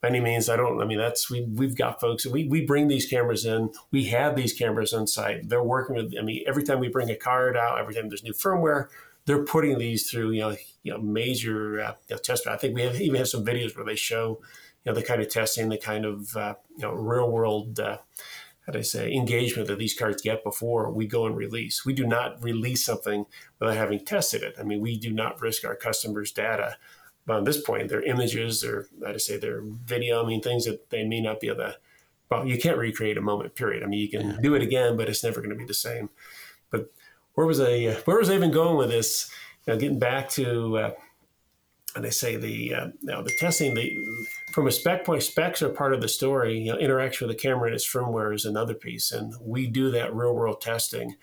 by 0.01 0.09
any 0.09 0.19
means. 0.19 0.49
I 0.49 0.55
don't. 0.55 0.81
I 0.81 0.85
mean, 0.85 0.97
that's 0.97 1.29
we 1.29 1.41
we've 1.41 1.75
got 1.75 1.99
folks. 1.99 2.25
We 2.25 2.45
we 2.45 2.65
bring 2.65 2.87
these 2.87 3.05
cameras 3.05 3.45
in. 3.45 3.71
We 3.91 4.05
have 4.05 4.35
these 4.35 4.53
cameras 4.53 4.93
on 4.93 5.07
site. 5.07 5.49
They're 5.49 5.63
working 5.63 5.95
with. 5.95 6.13
I 6.17 6.21
mean, 6.21 6.43
every 6.47 6.63
time 6.63 6.79
we 6.79 6.87
bring 6.87 7.09
a 7.09 7.15
card 7.15 7.57
out, 7.57 7.79
every 7.79 7.93
time 7.93 8.09
there's 8.09 8.23
new 8.23 8.33
firmware, 8.33 8.87
they're 9.25 9.43
putting 9.43 9.77
these 9.77 10.09
through 10.09 10.31
you 10.31 10.41
know 10.41 10.55
you 10.83 10.93
know 10.93 10.99
major 10.99 11.81
uh, 11.81 11.93
you 12.07 12.15
know, 12.15 12.21
test. 12.21 12.47
I 12.47 12.57
think 12.57 12.75
we 12.75 12.83
have, 12.83 12.99
even 12.99 13.17
have 13.17 13.27
some 13.27 13.45
videos 13.45 13.75
where 13.75 13.85
they 13.85 13.95
show 13.95 14.39
you 14.85 14.91
know 14.91 14.93
the 14.93 15.03
kind 15.03 15.21
of 15.21 15.29
testing, 15.29 15.69
the 15.69 15.77
kind 15.77 16.05
of 16.05 16.35
uh, 16.35 16.55
you 16.77 16.83
know 16.83 16.93
real 16.93 17.29
world. 17.29 17.79
Uh, 17.79 17.97
how 18.65 18.73
do 18.73 18.79
I 18.79 18.83
say 18.83 19.11
engagement 19.11 19.67
that 19.67 19.79
these 19.79 19.95
cards 19.95 20.21
get 20.21 20.43
before 20.43 20.91
we 20.91 21.07
go 21.07 21.25
and 21.25 21.35
release. 21.35 21.87
We 21.87 21.93
do 21.93 22.05
not 22.05 22.43
release 22.43 22.85
something 22.85 23.25
without 23.59 23.75
having 23.75 24.05
tested 24.05 24.43
it. 24.43 24.53
I 24.59 24.63
mean, 24.63 24.79
we 24.79 24.95
do 24.95 25.11
not 25.11 25.41
risk 25.41 25.65
our 25.65 25.75
customers' 25.75 26.31
data. 26.31 26.77
At 27.37 27.45
this 27.45 27.61
point, 27.61 27.89
their 27.89 28.01
images, 28.03 28.61
their 28.61 28.87
how 29.05 29.11
to 29.11 29.19
say 29.19 29.37
their 29.37 29.61
video, 29.61 30.23
I 30.23 30.27
mean 30.27 30.41
things 30.41 30.65
that 30.65 30.89
they 30.89 31.03
may 31.03 31.21
not 31.21 31.39
be 31.39 31.47
able 31.47 31.57
to. 31.57 31.75
Well, 32.29 32.45
you 32.45 32.59
can't 32.59 32.77
recreate 32.77 33.17
a 33.17 33.21
moment. 33.21 33.55
Period. 33.55 33.83
I 33.83 33.87
mean, 33.87 33.99
you 33.99 34.09
can 34.09 34.29
yeah. 34.29 34.37
do 34.41 34.53
it 34.55 34.61
again, 34.61 34.97
but 34.97 35.09
it's 35.09 35.23
never 35.23 35.41
going 35.41 35.49
to 35.49 35.55
be 35.55 35.65
the 35.65 35.73
same. 35.73 36.09
But 36.69 36.91
where 37.33 37.47
was 37.47 37.59
I? 37.59 37.93
Where 38.05 38.17
was 38.17 38.29
I 38.29 38.35
even 38.35 38.51
going 38.51 38.77
with 38.77 38.89
this? 38.89 39.31
You 39.65 39.73
know, 39.73 39.79
getting 39.79 39.99
back 39.99 40.29
to, 40.31 40.77
uh, 40.77 40.91
and 41.95 42.05
they 42.05 42.11
say 42.11 42.35
the 42.35 42.73
uh, 42.73 42.87
now 43.01 43.21
the 43.21 43.33
testing. 43.39 43.73
The 43.73 43.95
from 44.51 44.67
a 44.67 44.71
spec 44.71 45.05
point, 45.05 45.23
specs 45.23 45.61
are 45.61 45.69
part 45.69 45.93
of 45.93 46.01
the 46.01 46.07
story. 46.07 46.59
You 46.59 46.73
know, 46.73 46.77
interaction 46.77 47.27
with 47.27 47.35
the 47.35 47.41
camera 47.41 47.67
and 47.67 47.75
its 47.75 47.87
firmware 47.87 48.33
is 48.33 48.45
another 48.45 48.73
piece, 48.73 49.11
and 49.11 49.33
we 49.41 49.67
do 49.67 49.89
that 49.91 50.13
real 50.13 50.35
world 50.35 50.61
testing 50.61 51.15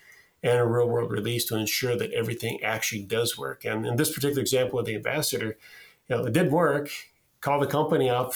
and 0.43 0.59
a 0.59 0.65
real 0.65 0.87
world 0.87 1.11
release 1.11 1.45
to 1.45 1.55
ensure 1.55 1.95
that 1.97 2.13
everything 2.13 2.61
actually 2.63 3.03
does 3.03 3.37
work. 3.37 3.65
And 3.65 3.85
in 3.85 3.95
this 3.95 4.13
particular 4.13 4.41
example 4.41 4.77
with 4.77 4.85
the 4.85 4.95
ambassador, 4.95 5.57
you 6.09 6.17
know, 6.17 6.25
it 6.25 6.33
did 6.33 6.51
work. 6.51 6.89
Call 7.41 7.59
the 7.59 7.67
company 7.67 8.09
up 8.09 8.33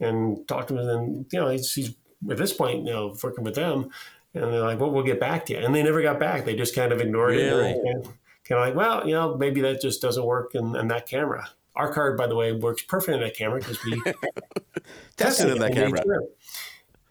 and 0.00 0.46
talk 0.46 0.68
to 0.68 0.74
them, 0.74 0.88
and 0.88 1.26
you 1.32 1.40
know, 1.40 1.48
he's, 1.48 1.72
he's 1.72 1.94
at 2.30 2.36
this 2.36 2.52
point, 2.52 2.86
you 2.86 2.92
know, 2.92 3.16
working 3.22 3.44
with 3.44 3.54
them 3.54 3.90
and 4.36 4.52
they're 4.52 4.60
like, 4.60 4.78
well, 4.78 4.90
we'll 4.90 5.04
get 5.04 5.18
back 5.18 5.46
to 5.46 5.54
you. 5.54 5.58
And 5.60 5.74
they 5.74 5.82
never 5.82 6.02
got 6.02 6.20
back. 6.20 6.44
They 6.44 6.54
just 6.54 6.74
kind 6.74 6.92
of 6.92 7.00
ignored 7.00 7.36
really? 7.36 7.70
it. 7.70 8.04
Kind 8.44 8.60
of 8.60 8.66
like, 8.66 8.74
well, 8.74 9.06
you 9.06 9.14
know, 9.14 9.36
maybe 9.36 9.60
that 9.62 9.80
just 9.80 10.02
doesn't 10.02 10.24
work 10.24 10.54
in, 10.54 10.76
in 10.76 10.88
that 10.88 11.06
camera. 11.06 11.48
Our 11.74 11.92
card, 11.92 12.16
by 12.16 12.26
the 12.26 12.36
way, 12.36 12.52
works 12.52 12.82
perfectly 12.82 13.14
in 13.14 13.20
that 13.20 13.36
camera 13.36 13.58
because 13.58 13.82
we 13.84 14.00
tested 15.16 15.50
in 15.50 15.58
that 15.58 15.72
camera. 15.72 16.02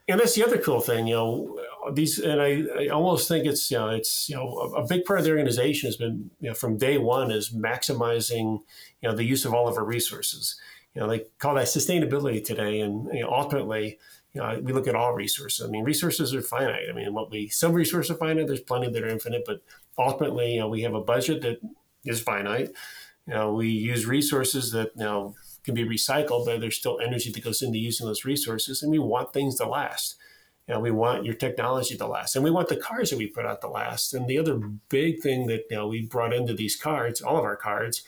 And 0.08 0.20
that's 0.20 0.36
the 0.36 0.46
other 0.46 0.58
cool 0.58 0.82
thing, 0.82 1.08
you 1.08 1.16
know, 1.16 1.60
these, 1.94 2.20
and 2.20 2.42
I, 2.42 2.64
I 2.80 2.88
almost 2.88 3.28
think 3.28 3.46
it's, 3.46 3.70
you 3.70 3.78
know, 3.78 3.90
it's, 3.90 4.30
you 4.30 4.36
know, 4.36 4.48
a, 4.76 4.84
a 4.84 4.88
big 4.88 5.06
part 5.06 5.20
of 5.20 5.26
the 5.26 5.32
organization 5.32 5.88
has 5.88 5.98
been, 5.98 6.32
you 6.40 6.50
know, 6.50 6.54
from 6.54 6.78
day 6.78 6.98
one 6.98 7.32
is 7.32 7.54
maximizing, 7.54 8.60
you 9.02 9.10
know, 9.10 9.16
the 9.16 9.24
use 9.24 9.46
of 9.46 9.54
all 9.54 9.68
of 9.68 9.78
our 9.78 9.86
resources. 9.86 10.60
You 10.94 11.02
know, 11.02 11.08
they 11.08 11.26
call 11.40 11.56
that 11.56 11.66
sustainability 11.66 12.44
today. 12.44 12.80
And 12.80 13.10
you 13.14 13.22
know, 13.22 13.30
ultimately, 13.30 14.00
you 14.34 14.42
know, 14.42 14.60
we 14.64 14.74
look 14.74 14.88
at 14.88 14.96
all 14.96 15.14
resources. 15.14 15.66
I 15.66 15.70
mean, 15.70 15.84
resources 15.84 16.34
are 16.34 16.42
finite. 16.42 16.90
I 16.90 16.94
mean, 16.94 17.14
what 17.14 17.32
we, 17.32 17.50
some 17.50 17.74
resources 17.74 18.12
are 18.12 18.16
finite, 18.16 18.48
there's 18.48 18.62
plenty 18.62 18.90
that 18.90 19.04
are 19.04 19.10
infinite, 19.10 19.44
but 19.46 19.62
ultimately, 19.98 20.54
you 20.54 20.60
know, 20.60 20.70
we 20.70 20.82
have 20.82 20.94
a 20.94 21.02
budget 21.02 21.42
that 21.42 21.60
is 22.06 22.22
finite. 22.22 22.72
You 23.28 23.34
know, 23.34 23.54
we 23.54 23.70
use 23.70 24.06
resources 24.06 24.72
that, 24.72 24.92
you 24.96 25.04
know, 25.04 25.36
can 25.64 25.74
be 25.74 25.84
recycled, 25.84 26.46
but 26.46 26.62
there's 26.62 26.78
still 26.78 27.00
energy 27.00 27.32
that 27.32 27.44
goes 27.44 27.62
into 27.62 27.80
using 27.80 28.06
those 28.06 28.24
resources. 28.24 28.84
And 28.84 28.92
we 28.92 29.00
want 29.00 29.34
things 29.34 29.56
to 29.56 29.68
last. 29.68 30.16
You 30.68 30.74
know, 30.74 30.80
we 30.80 30.92
want 30.92 31.26
your 31.26 31.36
technology 31.36 31.96
to 31.96 32.08
last, 32.08 32.36
and 32.36 32.44
we 32.44 32.52
want 32.52 32.70
the 32.70 32.76
cars 32.76 33.12
that 33.12 33.20
we 33.20 33.28
put 33.28 33.46
out 33.46 33.62
to 33.62 33.68
last. 33.68 34.14
And 34.14 34.28
the 34.28 34.40
other 34.40 34.56
big 34.90 35.22
thing 35.22 35.48
that 35.48 35.66
you 35.70 35.78
know, 35.78 35.88
we 35.88 36.02
brought 36.02 36.34
into 36.34 36.54
these 36.54 36.76
cards, 36.76 37.22
all 37.22 37.38
of 37.38 37.44
our 37.44 37.56
cards, 37.56 38.04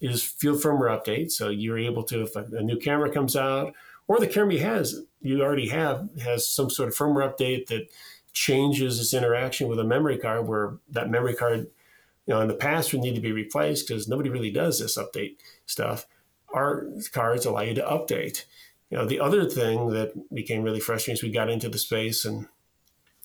is 0.00 0.22
field 0.22 0.62
firmware 0.62 0.88
update. 0.88 1.30
So 1.30 1.50
you're 1.50 1.78
able 1.78 2.02
to, 2.04 2.22
if 2.22 2.34
a, 2.34 2.44
a 2.52 2.62
new 2.62 2.78
camera 2.78 3.10
comes 3.12 3.36
out, 3.36 3.74
or 4.06 4.18
the 4.18 4.26
camera 4.26 4.54
you 4.54 4.60
has 4.60 5.02
you 5.20 5.42
already 5.42 5.68
have 5.68 6.08
has 6.22 6.48
some 6.48 6.70
sort 6.70 6.88
of 6.88 6.94
firmware 6.94 7.30
update 7.30 7.66
that 7.66 7.88
changes 8.32 8.98
its 8.98 9.12
interaction 9.12 9.68
with 9.68 9.78
a 9.78 9.84
memory 9.84 10.16
card, 10.16 10.48
where 10.48 10.78
that 10.88 11.10
memory 11.10 11.34
card, 11.34 11.66
you 12.26 12.34
know, 12.34 12.40
in 12.40 12.48
the 12.48 12.54
past 12.54 12.92
would 12.92 13.02
need 13.02 13.16
to 13.16 13.20
be 13.20 13.32
replaced 13.32 13.86
because 13.86 14.08
nobody 14.08 14.30
really 14.30 14.50
does 14.50 14.78
this 14.78 14.96
update 14.96 15.36
stuff 15.66 16.06
our 16.52 16.86
cards 17.12 17.46
allow 17.46 17.60
you 17.60 17.74
to 17.74 17.82
update. 17.82 18.44
You 18.90 18.98
know, 18.98 19.06
the 19.06 19.20
other 19.20 19.48
thing 19.48 19.90
that 19.90 20.12
became 20.32 20.62
really 20.62 20.80
frustrating 20.80 21.18
as 21.18 21.22
we 21.22 21.30
got 21.30 21.50
into 21.50 21.68
the 21.68 21.78
space, 21.78 22.24
and 22.24 22.46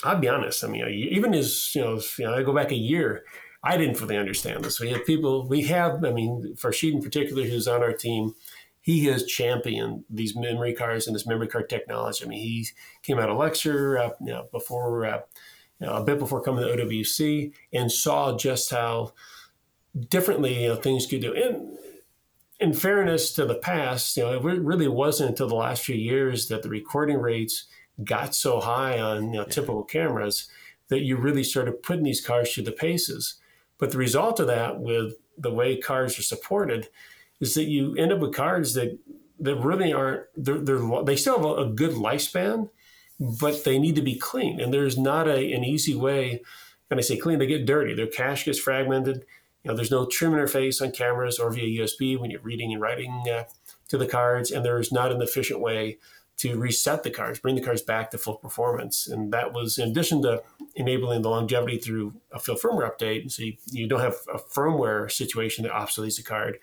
I'll 0.03 0.19
be 0.19 0.27
honest, 0.27 0.63
I 0.63 0.67
mean, 0.67 0.87
even 0.87 1.33
as 1.33 1.73
you 1.73 1.81
know, 1.81 2.01
you 2.17 2.25
know, 2.25 2.33
I 2.33 2.43
go 2.43 2.53
back 2.53 2.71
a 2.71 2.75
year, 2.75 3.23
I 3.63 3.77
didn't 3.77 3.95
fully 3.95 4.17
understand 4.17 4.65
this. 4.65 4.79
We 4.79 4.89
have 4.89 5.05
people, 5.05 5.47
we 5.47 5.63
have, 5.63 6.03
I 6.03 6.11
mean, 6.11 6.55
Farshid 6.57 6.93
in 6.93 7.01
particular, 7.01 7.43
who's 7.43 7.67
on 7.67 7.81
our 7.81 7.93
team, 7.93 8.35
he 8.81 9.05
has 9.05 9.25
championed 9.25 10.03
these 10.09 10.35
memory 10.35 10.73
cards 10.73 11.07
and 11.07 11.15
this 11.15 11.25
memory 11.25 11.47
card 11.47 11.69
technology. 11.69 12.25
I 12.25 12.27
mean, 12.27 12.39
he 12.39 12.67
came 13.01 13.17
out 13.17 13.29
of 13.29 13.37
Lexar, 13.37 13.97
uh, 13.97 14.13
you 14.19 14.33
know, 14.33 14.47
before, 14.51 15.05
uh, 15.05 15.21
you 15.79 15.87
know, 15.87 15.93
a 15.93 16.03
bit 16.03 16.19
before 16.19 16.41
coming 16.41 16.65
to 16.65 16.85
OWC, 16.85 17.53
and 17.71 17.89
saw 17.89 18.35
just 18.35 18.71
how 18.71 19.13
differently 20.09 20.63
you 20.63 20.69
know, 20.69 20.75
things 20.75 21.05
could 21.05 21.21
do. 21.21 21.33
And 21.33 21.77
in 22.63 22.73
fairness 22.73 23.33
to 23.33 23.43
the 23.45 23.55
past, 23.55 24.15
you 24.15 24.23
know, 24.23 24.31
it 24.31 24.61
really 24.61 24.87
wasn't 24.87 25.31
until 25.31 25.49
the 25.49 25.55
last 25.55 25.83
few 25.83 25.97
years 25.97 26.47
that 26.47 26.63
the 26.63 26.69
recording 26.69 27.17
rates 27.17 27.65
got 28.05 28.33
so 28.33 28.61
high 28.61 28.97
on 29.01 29.33
you 29.33 29.39
know, 29.39 29.43
typical 29.43 29.83
cameras 29.83 30.47
that 30.87 31.01
you 31.01 31.17
really 31.17 31.43
started 31.43 31.83
putting 31.83 32.05
these 32.05 32.25
cars 32.25 32.53
through 32.53 32.63
the 32.63 32.71
paces. 32.71 33.35
But 33.77 33.91
the 33.91 33.97
result 33.97 34.39
of 34.39 34.47
that, 34.47 34.79
with 34.79 35.15
the 35.37 35.51
way 35.51 35.75
cars 35.75 36.17
are 36.17 36.23
supported, 36.23 36.87
is 37.41 37.53
that 37.55 37.65
you 37.65 37.95
end 37.97 38.13
up 38.13 38.19
with 38.19 38.33
cars 38.33 38.75
that 38.75 38.97
that 39.41 39.55
really 39.57 39.91
aren't 39.91 40.23
they're, 40.37 40.59
they're 40.59 41.03
they 41.03 41.17
still 41.17 41.35
have 41.35 41.45
a, 41.45 41.63
a 41.63 41.69
good 41.69 41.91
lifespan, 41.91 42.69
but 43.19 43.65
they 43.65 43.77
need 43.77 43.95
to 43.95 44.01
be 44.01 44.15
clean. 44.15 44.61
And 44.61 44.73
there's 44.73 44.97
not 44.97 45.27
a, 45.27 45.51
an 45.51 45.65
easy 45.65 45.95
way. 45.95 46.41
When 46.87 46.97
I 46.97 47.01
say 47.01 47.17
clean, 47.17 47.39
they 47.39 47.45
get 47.47 47.65
dirty. 47.65 47.93
Their 47.93 48.07
cache 48.07 48.45
gets 48.45 48.59
fragmented 48.59 49.25
you 49.63 49.71
know, 49.71 49.75
there's 49.75 49.91
no 49.91 50.05
trim 50.05 50.33
interface 50.33 50.81
on 50.81 50.91
cameras 50.91 51.39
or 51.39 51.49
via 51.51 51.81
USB 51.81 52.19
when 52.19 52.29
you're 52.29 52.41
reading 52.41 52.73
and 52.73 52.81
writing 52.81 53.23
uh, 53.31 53.43
to 53.87 53.97
the 53.97 54.07
cards, 54.07 54.51
and 54.51 54.65
there's 54.65 54.91
not 54.91 55.11
an 55.11 55.21
efficient 55.21 55.59
way 55.59 55.97
to 56.37 56.57
reset 56.57 57.03
the 57.03 57.11
cards, 57.11 57.39
bring 57.39 57.55
the 57.55 57.61
cards 57.61 57.81
back 57.81 58.11
to 58.11 58.17
full 58.17 58.35
performance. 58.35 59.07
And 59.07 59.31
that 59.31 59.53
was 59.53 59.77
in 59.77 59.89
addition 59.89 60.21
to 60.23 60.41
enabling 60.75 61.21
the 61.21 61.29
longevity 61.29 61.77
through 61.77 62.15
a 62.31 62.39
field 62.39 62.59
firmware 62.59 62.91
update. 62.91 63.31
So 63.31 63.43
you, 63.43 63.53
you 63.71 63.87
don't 63.87 63.99
have 63.99 64.15
a 64.33 64.39
firmware 64.39 65.11
situation 65.11 65.63
that 65.63 65.71
obsoletes 65.71 66.17
the 66.17 66.23
card. 66.23 66.57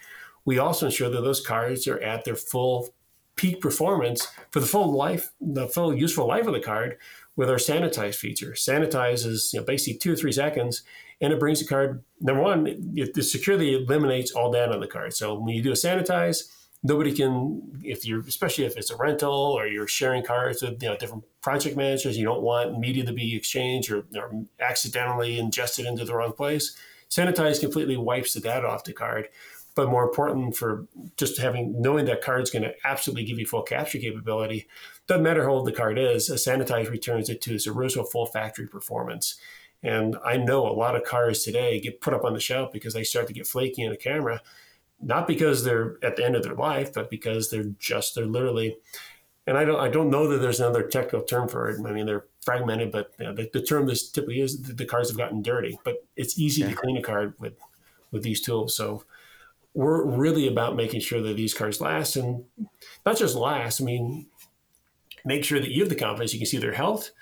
We 0.45 0.59
also 0.59 0.87
ensure 0.87 1.09
that 1.09 1.21
those 1.21 1.45
cards 1.45 1.87
are 1.87 2.01
at 2.01 2.25
their 2.25 2.37
full 2.37 2.93
peak 3.37 3.61
performance 3.61 4.29
for 4.51 4.61
the 4.61 4.67
full 4.67 4.93
life, 4.93 5.31
the 5.41 5.69
full 5.69 5.95
useful 5.95 6.27
life 6.27 6.47
of 6.47 6.53
the 6.53 6.61
card 6.61 6.99
with 7.37 7.49
our 7.49 7.57
sanitize 7.57 8.17
feature. 8.17 8.53
Sanitize 8.53 9.25
is 9.25 9.53
you 9.55 9.61
know, 9.61 9.65
basically 9.65 9.99
two 9.99 10.13
or 10.13 10.17
three 10.17 10.33
seconds 10.33 10.83
and 11.21 11.33
it 11.33 11.39
brings 11.39 11.61
the 11.61 11.67
card. 11.67 12.03
Number 12.21 12.43
one, 12.43 12.67
it, 12.67 13.17
it 13.17 13.23
securely 13.23 13.75
eliminates 13.75 14.33
all 14.33 14.51
data 14.51 14.73
on 14.73 14.81
the 14.81 14.87
card. 14.87 15.15
So 15.15 15.39
when 15.39 15.55
you 15.55 15.63
do 15.63 15.71
a 15.71 15.75
sanitize, 15.75 16.51
nobody 16.83 17.13
can, 17.13 17.63
if 17.83 18.07
you're, 18.07 18.21
especially 18.21 18.65
if 18.65 18.77
it's 18.77 18.91
a 18.91 18.97
rental 18.97 19.33
or 19.33 19.67
you're 19.67 19.87
sharing 19.87 20.25
cards 20.25 20.63
with 20.63 20.83
you 20.83 20.89
know 20.89 20.97
different 20.97 21.25
project 21.43 21.77
managers, 21.77 22.17
you 22.17 22.25
don't 22.25 22.43
want 22.43 22.79
media 22.79 23.05
to 23.05 23.13
be 23.13 23.37
exchanged 23.37 23.91
or, 23.91 24.05
or 24.17 24.45
accidentally 24.61 25.39
ingested 25.39 25.87
into 25.87 26.05
the 26.05 26.15
wrong 26.15 26.33
place. 26.33 26.77
Sanitize 27.11 27.61
completely 27.61 27.97
wipes 27.97 28.35
the 28.35 28.41
data 28.41 28.67
off 28.67 28.85
the 28.85 28.93
card. 28.93 29.29
But 29.77 29.89
more 29.89 30.03
important 30.03 30.57
for 30.57 30.89
just 31.17 31.39
having 31.39 31.81
knowing 31.81 32.05
that 32.07 32.23
card's 32.23 32.51
going 32.51 32.65
to 32.65 32.75
absolutely 32.85 33.25
give 33.25 33.39
you 33.39 33.47
full 33.47 33.63
capture 33.63 33.99
capability, 33.99 34.67
doesn't 35.07 35.23
matter 35.23 35.45
how 35.45 35.53
old 35.53 35.67
the 35.67 35.73
card 35.73 35.97
is. 35.97 36.29
A 36.29 36.35
sanitize 36.35 36.91
returns 36.91 37.31
it 37.31 37.41
to 37.43 37.55
its 37.55 37.69
original 37.69 38.05
full 38.05 38.27
factory 38.27 38.67
performance. 38.67 39.39
And 39.83 40.17
I 40.25 40.37
know 40.37 40.67
a 40.67 40.73
lot 40.73 40.95
of 40.95 41.05
cars 41.05 41.43
today 41.43 41.81
get 41.81 42.01
put 42.01 42.15
up 42.15 42.25
on 42.25 42.35
the 42.35 42.41
shelf 42.41 42.73
because 42.73 42.93
they 42.93 43.05
start 43.05 43.27
to 43.29 43.33
get 43.33 43.47
flaky 43.47 43.83
in 43.83 43.93
a 43.93 43.97
camera, 43.97 44.43
not 45.01 45.27
because 45.27 45.65
they're 45.65 45.97
at 46.03 46.17
the 46.17 46.25
end 46.25 46.37
of 46.37 46.43
their 46.43 46.55
life, 46.55 46.93
but 46.93 47.11
because 47.11 47.51
they're 47.51 47.73
just 47.79 48.15
they're 48.15 48.27
literally. 48.27 48.77
And 49.47 49.57
I 49.57 49.65
don't 49.65 49.81
I 49.81 49.89
don't 49.89 50.11
know 50.11 50.29
that 50.29 50.39
there's 50.39 50.61
another 50.61 50.83
technical 50.83 51.23
term 51.23 51.49
for 51.49 51.71
it. 51.71 51.81
I 51.85 51.93
mean 51.93 52.07
they're 52.07 52.27
fragmented, 52.43 52.93
but 52.93 53.13
you 53.19 53.27
know, 53.27 53.35
the, 53.35 53.49
the, 53.53 53.63
term 53.63 53.87
this 53.87 54.11
typically 54.11 54.41
is 54.41 54.61
the, 54.63 54.75
the 54.75 54.85
cars 54.85 55.09
have 55.09 55.17
gotten 55.17 55.43
dirty. 55.43 55.79
But 55.83 56.05
it's 56.15 56.39
easy 56.39 56.61
yeah. 56.61 56.71
to 56.71 56.75
clean 56.75 56.99
a 56.99 57.03
car 57.03 57.35
with 57.39 57.55
with 58.11 58.23
these 58.23 58.43
tools. 58.43 58.77
So 58.77 59.05
we're 59.73 60.05
really 60.05 60.47
about 60.47 60.77
making 60.77 61.01
sure 61.01 61.23
that 61.23 61.37
these 61.37 61.55
cars 61.55 61.81
last 61.81 62.17
and 62.17 62.45
not 63.07 63.17
just 63.17 63.35
last. 63.35 63.81
I 63.81 63.85
mean, 63.85 64.27
make 65.25 65.45
sure 65.45 65.59
that 65.59 65.71
you 65.71 65.83
have 65.83 65.89
the 65.89 65.95
confidence 65.95 66.35
you 66.35 66.41
can 66.41 66.47
see 66.47 66.59
their 66.59 66.75
health 66.75 67.13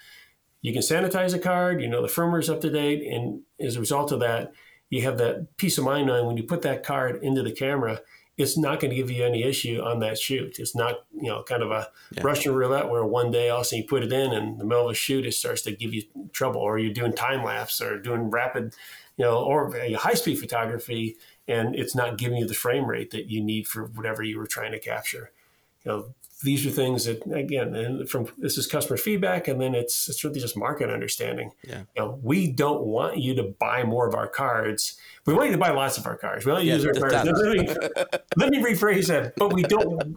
you 0.60 0.72
can 0.72 0.82
sanitize 0.82 1.34
a 1.34 1.38
card, 1.38 1.80
you 1.80 1.88
know 1.88 2.02
the 2.02 2.08
firmware 2.08 2.40
is 2.40 2.50
up 2.50 2.60
to 2.62 2.70
date, 2.70 3.02
and 3.02 3.42
as 3.60 3.76
a 3.76 3.80
result 3.80 4.12
of 4.12 4.20
that, 4.20 4.52
you 4.90 5.02
have 5.02 5.18
that 5.18 5.56
peace 5.56 5.78
of 5.78 5.84
mind 5.84 6.06
knowing 6.06 6.26
when 6.26 6.36
you 6.36 6.42
put 6.42 6.62
that 6.62 6.82
card 6.82 7.22
into 7.22 7.42
the 7.42 7.52
camera, 7.52 8.00
it's 8.36 8.56
not 8.56 8.78
going 8.78 8.90
to 8.90 8.96
give 8.96 9.10
you 9.10 9.24
any 9.24 9.42
issue 9.42 9.80
on 9.82 9.98
that 9.98 10.16
shoot. 10.16 10.58
It's 10.60 10.74
not, 10.74 11.00
you 11.12 11.28
know, 11.28 11.42
kind 11.42 11.62
of 11.62 11.72
a 11.72 11.88
yeah. 12.12 12.22
Russian 12.22 12.54
roulette 12.54 12.88
where 12.88 13.04
one 13.04 13.32
day 13.32 13.50
all 13.50 13.58
of 13.58 13.62
a 13.62 13.64
sudden 13.64 13.82
you 13.82 13.88
put 13.88 14.04
it 14.04 14.12
in 14.12 14.32
and 14.32 14.60
the 14.60 14.64
middle 14.64 14.84
of 14.84 14.92
a 14.92 14.94
shoot 14.94 15.26
it 15.26 15.32
starts 15.32 15.62
to 15.62 15.72
give 15.72 15.92
you 15.92 16.04
trouble, 16.32 16.60
or 16.60 16.78
you're 16.78 16.94
doing 16.94 17.12
time 17.12 17.44
lapse 17.44 17.80
or 17.80 17.98
doing 17.98 18.30
rapid, 18.30 18.74
you 19.16 19.24
know, 19.24 19.38
or 19.38 19.76
high 19.96 20.14
speed 20.14 20.38
photography, 20.38 21.16
and 21.48 21.74
it's 21.74 21.96
not 21.96 22.16
giving 22.16 22.38
you 22.38 22.46
the 22.46 22.54
frame 22.54 22.86
rate 22.86 23.10
that 23.10 23.28
you 23.28 23.42
need 23.42 23.66
for 23.66 23.86
whatever 23.86 24.22
you 24.22 24.38
were 24.38 24.46
trying 24.46 24.72
to 24.72 24.78
capture. 24.78 25.32
You 25.84 25.90
know, 25.90 26.14
these 26.42 26.64
are 26.64 26.70
things 26.70 27.06
that 27.06 27.24
again 27.32 27.74
and 27.74 28.08
from 28.08 28.28
this 28.38 28.56
is 28.58 28.66
customer 28.66 28.96
feedback 28.96 29.48
and 29.48 29.60
then 29.60 29.74
it's 29.74 30.08
it's 30.08 30.22
really 30.22 30.40
just 30.40 30.56
market 30.56 30.88
understanding. 30.88 31.50
Yeah. 31.64 31.82
You 31.96 32.02
know 32.02 32.20
we 32.22 32.52
don't 32.52 32.82
want 32.84 33.18
you 33.18 33.34
to 33.34 33.42
buy 33.42 33.82
more 33.82 34.06
of 34.06 34.14
our 34.14 34.28
cards. 34.28 34.98
We 35.26 35.34
want 35.34 35.46
you 35.46 35.52
to 35.52 35.58
buy 35.58 35.70
lots 35.70 35.98
of 35.98 36.06
our 36.06 36.16
cards. 36.16 36.46
We 36.46 36.52
want 36.52 36.64
you 36.64 36.72
to 36.72 36.76
use 36.76 36.86
our 36.86 37.10
cards. 37.10 37.28
let 37.28 37.56
me, 37.56 37.68
let 38.36 38.50
me 38.50 38.62
rephrase 38.62 39.08
that 39.08 39.34
but 39.36 39.52
we 39.52 39.62
don't 39.62 40.16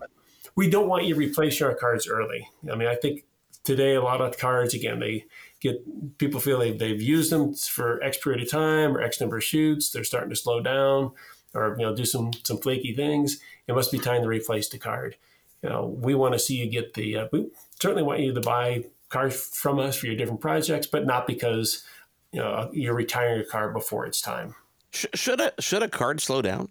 we 0.56 0.70
don't 0.70 0.88
want 0.88 1.06
you 1.06 1.16
to 1.16 1.20
replace 1.20 1.60
our 1.62 1.74
cards 1.74 2.08
early. 2.08 2.48
I 2.72 2.76
mean 2.76 2.88
i 2.88 2.96
think 2.96 3.26
today 3.64 3.96
a 3.96 4.02
lot 4.02 4.22
of 4.22 4.38
cards 4.38 4.74
again 4.74 5.00
they 5.00 5.26
get 5.60 6.18
people 6.18 6.40
feel 6.40 6.60
they've, 6.60 6.78
they've 6.78 7.02
used 7.02 7.32
them 7.32 7.54
for 7.54 8.02
x 8.04 8.18
period 8.18 8.42
of 8.42 8.50
time 8.50 8.96
or 8.96 9.02
x 9.02 9.20
number 9.20 9.38
of 9.38 9.44
shoots. 9.44 9.90
They're 9.90 10.04
starting 10.04 10.30
to 10.30 10.36
slow 10.36 10.62
down 10.62 11.14
or 11.56 11.76
you 11.80 11.86
know 11.86 11.96
do 11.96 12.06
some 12.06 12.32
some 12.44 12.60
flaky 12.60 12.94
things. 12.94 13.40
It 13.68 13.74
must 13.74 13.92
be 13.92 13.98
time 13.98 14.22
to 14.22 14.28
replace 14.28 14.70
the 14.70 14.78
card 14.78 15.16
you 15.64 15.70
know, 15.70 15.86
we 15.86 16.16
want 16.16 16.34
to 16.34 16.40
see 16.40 16.56
you 16.56 16.70
get 16.70 16.94
the, 16.94 17.18
uh, 17.18 17.28
we 17.32 17.48
certainly 17.80 18.04
want 18.04 18.20
you 18.20 18.34
to 18.34 18.42
buy 18.42 18.86
cars 19.10 19.50
from 19.54 19.80
us 19.80 19.96
for 19.96 20.08
your 20.08 20.16
different 20.16 20.42
projects, 20.42 20.88
but 20.88 21.06
not 21.06 21.28
because, 21.28 21.84
you 22.32 22.40
know, 22.40 22.70
you're 22.74 22.96
retiring 22.96 23.42
a 23.42 23.46
car 23.46 23.72
before 23.72 24.06
it's 24.06 24.22
time. 24.22 24.56
Should 24.92 25.40
a, 25.40 25.54
should 25.60 25.84
a 25.84 25.90
card 25.90 26.22
slow 26.22 26.42
down? 26.42 26.70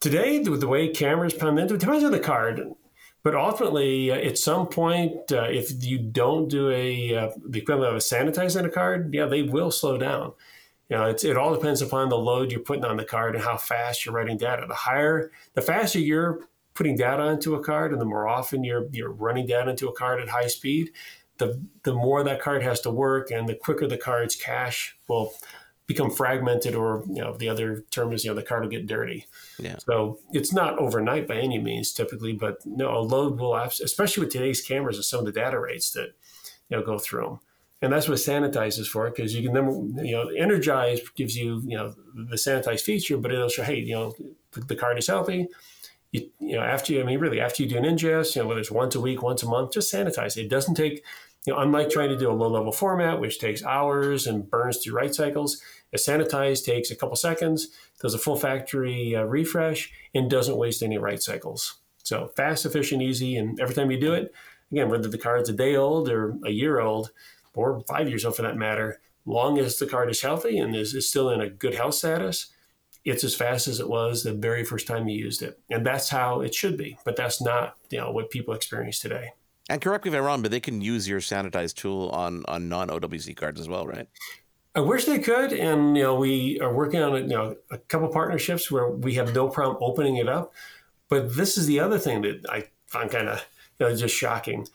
Today, 0.00 0.42
the, 0.42 0.50
the 0.52 0.68
way 0.68 0.88
cameras 0.88 1.34
come 1.34 1.58
in, 1.58 1.64
it 1.64 1.78
depends 1.80 2.04
on 2.04 2.12
the 2.12 2.20
card. 2.20 2.74
But 3.24 3.34
ultimately, 3.34 4.10
uh, 4.10 4.14
at 4.14 4.38
some 4.38 4.68
point, 4.68 5.32
uh, 5.32 5.48
if 5.50 5.84
you 5.84 5.98
don't 5.98 6.48
do 6.48 6.70
a 6.70 7.16
uh, 7.16 7.30
the 7.44 7.58
equivalent 7.58 7.90
of 7.90 7.96
a 7.96 7.98
sanitizing 7.98 8.64
a 8.64 8.70
card, 8.70 9.12
yeah, 9.12 9.26
they 9.26 9.42
will 9.42 9.72
slow 9.72 9.98
down. 9.98 10.32
You 10.88 10.96
know, 10.96 11.08
it 11.08 11.36
all 11.36 11.52
depends 11.52 11.82
upon 11.82 12.08
the 12.08 12.16
load 12.16 12.50
you're 12.50 12.60
putting 12.60 12.84
on 12.84 12.96
the 12.96 13.04
card 13.04 13.34
and 13.34 13.44
how 13.44 13.56
fast 13.56 14.06
you're 14.06 14.14
writing 14.14 14.38
data. 14.38 14.64
The 14.66 14.74
higher, 14.74 15.30
the 15.54 15.60
faster 15.60 15.98
you're 15.98 16.48
putting 16.78 16.96
data 16.96 17.24
into 17.24 17.56
a 17.56 17.62
card, 17.62 17.90
and 17.90 18.00
the 18.00 18.06
more 18.06 18.28
often 18.28 18.62
you're 18.62 18.86
you're 18.92 19.10
running 19.10 19.46
data 19.46 19.68
into 19.68 19.88
a 19.88 19.92
card 19.92 20.22
at 20.22 20.28
high 20.28 20.46
speed, 20.46 20.92
the 21.38 21.60
the 21.82 21.92
more 21.92 22.22
that 22.22 22.40
card 22.40 22.62
has 22.62 22.80
to 22.82 22.90
work, 22.90 23.32
and 23.32 23.48
the 23.48 23.54
quicker 23.54 23.88
the 23.88 23.98
card's 23.98 24.36
cache 24.36 24.96
will 25.08 25.34
become 25.88 26.08
fragmented, 26.08 26.76
or 26.76 27.02
you 27.08 27.20
know, 27.20 27.36
the 27.36 27.48
other 27.48 27.80
term 27.90 28.12
is 28.12 28.24
you 28.24 28.30
know 28.30 28.36
the 28.36 28.44
card 28.44 28.62
will 28.62 28.70
get 28.70 28.86
dirty. 28.86 29.26
Yeah. 29.58 29.76
So 29.78 30.20
it's 30.32 30.52
not 30.52 30.78
overnight 30.78 31.26
by 31.26 31.38
any 31.38 31.58
means, 31.58 31.92
typically, 31.92 32.32
but 32.32 32.64
no, 32.64 32.96
a 32.96 33.00
load 33.00 33.40
will, 33.40 33.56
especially 33.56 34.22
with 34.24 34.32
today's 34.32 34.62
cameras 34.62 34.96
and 34.96 35.04
some 35.04 35.18
of 35.20 35.26
the 35.26 35.32
data 35.32 35.58
rates 35.58 35.90
that 35.92 36.14
you 36.68 36.76
know 36.76 36.82
go 36.84 36.98
through 36.98 37.24
them 37.24 37.40
and 37.80 37.92
that's 37.92 38.08
what 38.08 38.18
sanitize 38.18 38.78
is 38.78 38.88
for 38.88 39.08
because 39.08 39.34
you 39.34 39.42
can 39.42 39.54
then 39.54 40.04
you 40.04 40.12
know 40.12 40.26
Innergize 40.26 41.00
gives 41.14 41.36
you 41.36 41.62
you 41.64 41.76
know 41.76 41.94
the 42.14 42.36
sanitize 42.36 42.80
feature 42.80 43.16
but 43.16 43.32
it'll 43.32 43.48
show 43.48 43.62
hey 43.62 43.78
you 43.78 43.94
know 43.94 44.14
the, 44.52 44.60
the 44.62 44.76
card 44.76 44.98
is 44.98 45.06
healthy 45.06 45.48
you, 46.12 46.30
you 46.40 46.56
know 46.56 46.62
after 46.62 46.92
you 46.92 47.00
i 47.00 47.04
mean 47.04 47.18
really 47.18 47.40
after 47.40 47.62
you 47.62 47.68
do 47.68 47.76
an 47.76 47.84
ingest 47.84 48.34
you 48.34 48.42
know 48.42 48.48
whether 48.48 48.60
it's 48.60 48.70
once 48.70 48.94
a 48.94 49.00
week 49.00 49.22
once 49.22 49.42
a 49.42 49.46
month 49.46 49.72
just 49.72 49.92
sanitize 49.92 50.36
it. 50.36 50.48
Doesn't 50.48 50.74
take 50.74 51.04
you 51.46 51.52
know 51.52 51.58
unlike 51.58 51.90
trying 51.90 52.08
to 52.08 52.16
do 52.16 52.30
a 52.30 52.32
low 52.32 52.48
level 52.48 52.72
format 52.72 53.20
which 53.20 53.38
takes 53.38 53.64
hours 53.64 54.26
and 54.26 54.50
burns 54.50 54.78
through 54.78 54.94
write 54.94 55.14
cycles 55.14 55.60
a 55.92 55.96
sanitize 55.96 56.64
takes 56.64 56.90
a 56.90 56.96
couple 56.96 57.16
seconds 57.16 57.68
does 58.00 58.14
a 58.14 58.18
full 58.18 58.36
factory 58.36 59.14
uh, 59.16 59.22
refresh 59.22 59.90
and 60.14 60.30
doesn't 60.30 60.56
waste 60.56 60.82
any 60.82 60.98
write 60.98 61.22
cycles. 61.22 61.80
So 62.04 62.28
fast 62.36 62.64
efficient 62.64 63.02
easy 63.02 63.36
and 63.36 63.60
every 63.60 63.74
time 63.74 63.90
you 63.90 64.00
do 64.00 64.14
it 64.14 64.32
again 64.72 64.88
whether 64.88 65.08
the 65.08 65.18
card's 65.18 65.48
a 65.48 65.52
day 65.52 65.76
old 65.76 66.08
or 66.08 66.36
a 66.44 66.50
year 66.50 66.80
old 66.80 67.10
or 67.58 67.82
five 67.88 68.08
years 68.08 68.24
old 68.24 68.36
for 68.36 68.42
that 68.42 68.56
matter, 68.56 69.00
long 69.26 69.58
as 69.58 69.78
the 69.78 69.86
card 69.86 70.10
is 70.10 70.22
healthy 70.22 70.58
and 70.58 70.76
is, 70.76 70.94
is 70.94 71.08
still 71.08 71.28
in 71.30 71.40
a 71.40 71.50
good 71.50 71.74
health 71.74 71.94
status, 71.94 72.46
it's 73.04 73.24
as 73.24 73.34
fast 73.34 73.68
as 73.68 73.80
it 73.80 73.88
was 73.88 74.22
the 74.22 74.32
very 74.32 74.64
first 74.64 74.86
time 74.86 75.08
you 75.08 75.18
used 75.18 75.42
it. 75.42 75.58
And 75.70 75.84
that's 75.84 76.08
how 76.08 76.40
it 76.40 76.54
should 76.54 76.76
be. 76.76 76.98
But 77.04 77.16
that's 77.16 77.40
not 77.40 77.76
you 77.90 77.98
know 77.98 78.10
what 78.10 78.30
people 78.30 78.54
experience 78.54 78.98
today. 78.98 79.32
And 79.70 79.80
correct 79.80 80.04
me 80.04 80.10
if 80.10 80.16
I'm 80.16 80.24
wrong, 80.24 80.42
but 80.42 80.50
they 80.50 80.60
can 80.60 80.80
use 80.80 81.08
your 81.08 81.20
sanitized 81.20 81.74
tool 81.74 82.08
on 82.10 82.44
on 82.48 82.68
non 82.68 82.88
OWC 82.88 83.36
cards 83.36 83.60
as 83.60 83.68
well, 83.68 83.86
right? 83.86 84.08
I 84.74 84.80
wish 84.80 85.06
they 85.06 85.18
could, 85.18 85.52
and 85.52 85.96
you 85.96 86.02
know 86.02 86.14
we 86.14 86.60
are 86.60 86.72
working 86.72 87.00
on 87.00 87.14
you 87.14 87.28
know 87.28 87.56
a 87.70 87.78
couple 87.78 88.08
partnerships 88.08 88.70
where 88.70 88.88
we 88.88 89.14
have 89.14 89.34
no 89.34 89.48
problem 89.48 89.78
opening 89.80 90.16
it 90.16 90.28
up. 90.28 90.52
But 91.08 91.36
this 91.36 91.56
is 91.56 91.66
the 91.66 91.80
other 91.80 91.98
thing 91.98 92.22
that 92.22 92.46
I 92.50 92.64
find 92.86 93.10
kind 93.10 93.28
of 93.28 93.44
you 93.78 93.88
know, 93.88 93.96
just 93.96 94.14
shocking 94.14 94.66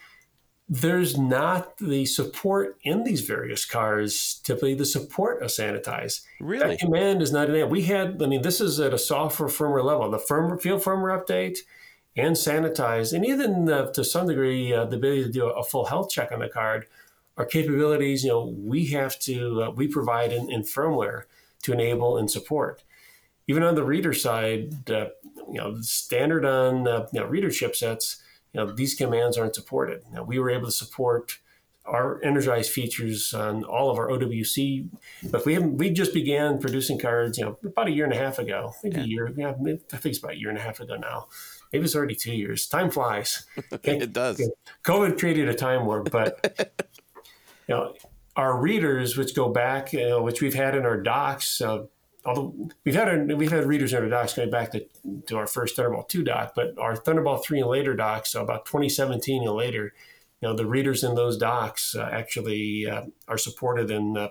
there's 0.70 1.17
not 1.17 1.77
the 1.77 2.05
support 2.05 2.77
in 2.84 3.03
these 3.03 3.22
various 3.22 3.65
cars, 3.65 4.39
typically 4.43 4.74
the 4.74 4.86
support 4.86 5.41
of 5.41 5.50
sanitize. 5.50 6.22
Really? 6.39 6.67
That 6.67 6.79
command 6.79 7.22
is 7.22 7.34
not 7.34 7.50
in 7.50 7.55
it. 7.55 7.70
We 7.70 7.84
had, 7.84 8.22
I 8.24 8.27
mean, 8.27 8.41
this 8.41 8.62
is 8.62 8.79
at 8.79 8.93
a 8.93 8.98
software 8.98 9.50
firmware 9.50 9.84
level, 9.84 10.10
the 10.10 10.17
firmware, 10.17 10.62
field 10.62 10.82
firmware 10.82 11.22
update 11.22 11.60
and 12.15 12.36
sanitize, 12.36 13.12
and 13.12 13.25
even 13.25 13.70
uh, 13.70 13.91
to 13.91 14.03
some 14.03 14.27
degree, 14.27 14.72
uh, 14.72 14.86
the 14.86 14.98
ability 14.98 15.24
to 15.24 15.32
do 15.32 15.48
a, 15.48 15.63
full 15.63 15.86
health 15.86 16.12
check 16.12 16.32
on 16.32 16.39
the 16.39 16.48
card 16.48 16.86
are 17.38 17.46
capabilities, 17.46 18.24
you 18.24 18.29
know, 18.29 18.55
we 18.58 18.86
have 18.88 19.17
to, 19.20 19.63
uh, 19.63 19.72
we 19.72 19.88
provide 19.88 20.32
in, 20.32 20.51
in, 20.51 20.62
firmware 20.62 21.24
to 21.63 21.74
enable 21.74 22.17
and 22.17 22.29
support. 22.29 22.84
Even 23.48 23.63
on 23.63 23.74
the 23.74 23.84
reader 23.84 24.13
side, 24.13 24.89
uh, 24.91 25.08
you 25.48 25.55
know, 25.55 25.82
standard 25.82 26.46
on 26.46 26.88
uh, 26.88 27.08
you 27.12 27.20
know, 27.20 27.25
reader 27.25 27.50
chipsets, 27.50 28.22
you 28.53 28.63
know, 28.63 28.72
these 28.72 28.93
commands 28.93 29.38
aren't 29.38 29.55
supported. 29.55 30.01
Now, 30.12 30.24
we 30.24 30.39
were 30.39 30.50
able 30.50 30.67
to 30.67 30.72
support 30.72 31.39
our 31.86 32.24
energized 32.24 32.72
features 32.72 33.33
on 33.33 33.63
all 33.65 33.89
of 33.89 33.98
our 33.98 34.07
OWC, 34.07 34.88
but 35.29 35.45
we 35.45 35.53
haven't. 35.53 35.77
We 35.77 35.89
just 35.89 36.13
began 36.13 36.60
producing 36.60 36.98
cards, 36.98 37.38
you 37.38 37.45
know, 37.45 37.57
about 37.65 37.88
a 37.88 37.91
year 37.91 38.05
and 38.05 38.13
a 38.13 38.17
half 38.17 38.39
ago. 38.39 38.74
Maybe 38.83 38.98
yeah. 38.98 39.03
a 39.03 39.07
year. 39.07 39.33
Yeah, 39.36 39.50
I 39.50 39.98
think 39.98 40.05
it's 40.05 40.19
about 40.19 40.33
a 40.33 40.39
year 40.39 40.50
and 40.50 40.57
a 40.57 40.62
half 40.62 40.79
ago 40.79 40.95
now. 40.95 41.27
Maybe 41.74 41.86
it's 41.86 41.95
already 41.95 42.15
two 42.15 42.33
years. 42.33 42.67
Time 42.67 42.89
flies. 42.89 43.45
it 43.83 44.13
does. 44.13 44.50
COVID 44.86 45.19
created 45.19 45.50
a 45.50 45.55
time 45.55 45.86
warp, 45.86 46.12
but 46.12 46.55
you 47.67 47.75
know, 47.75 47.95
our 48.36 48.60
readers, 48.60 49.17
which 49.17 49.36
go 49.36 49.50
back, 49.50 49.91
you 49.91 50.07
know, 50.07 50.22
which 50.22 50.41
we've 50.41 50.53
had 50.53 50.75
in 50.75 50.86
our 50.86 50.98
docs, 50.98 51.60
uh, 51.60 51.83
although 52.25 52.70
we've 52.86 52.96
had 52.96 53.08
our, 53.08 53.36
we've 53.36 53.51
had 53.51 53.65
readers 53.65 53.94
in 53.94 54.03
our 54.03 54.10
docs 54.10 54.34
going 54.34 54.50
back 54.50 54.72
to, 54.72 54.86
to 55.27 55.38
our 55.38 55.48
first 55.48 55.75
Thunderbolt 55.75 56.10
2 56.10 56.24
doc, 56.24 56.53
but 56.56 56.77
our 56.77 56.96
Thunderbolt 56.96 57.46
3 57.46 57.62
and 57.62 57.70
later 57.70 57.96
docs, 57.96 58.32
so 58.32 58.42
about 58.42 58.65
2017 58.65 59.44
and 59.44 59.51
later, 59.51 59.94
you 60.42 60.50
know, 60.50 60.55
the 60.55 60.66
readers 60.66 61.03
in 61.03 61.16
those 61.16 61.38
docs 61.38 61.96
uh, 61.96 62.09
actually 62.12 62.86
uh, 62.90 63.03
are 63.27 63.38
supported 63.38 63.90
and 63.90 64.18
uh, 64.18 64.29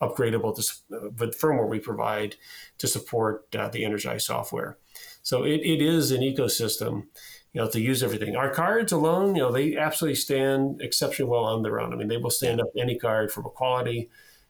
upgradable 0.00 0.54
to, 0.54 0.96
uh, 0.96 1.10
with 1.18 1.38
firmware 1.38 1.68
we 1.68 1.80
provide 1.80 2.36
to 2.78 2.86
support 2.86 3.54
uh, 3.56 3.68
the 3.68 3.82
Innergize 3.82 4.22
software. 4.22 4.78
So 5.22 5.42
it, 5.42 5.60
it 5.64 5.82
is 5.82 6.10
an 6.12 6.20
ecosystem, 6.20 7.06
you 7.52 7.60
know, 7.60 7.68
to 7.70 7.80
use 7.80 8.02
everything. 8.02 8.36
Our 8.36 8.50
cards 8.50 8.92
alone, 8.92 9.34
you 9.34 9.42
know, 9.42 9.52
they 9.52 9.76
absolutely 9.76 10.16
stand 10.16 10.80
exceptionally 10.80 11.30
well 11.30 11.44
on 11.44 11.62
their 11.62 11.80
own. 11.80 11.92
I 11.92 11.96
mean, 11.96 12.08
they 12.08 12.16
will 12.16 12.30
stand 12.30 12.60
up 12.60 12.68
any 12.78 12.96
card 12.96 13.32
from 13.32 13.46
a 13.46 13.50
quality, 13.50 14.08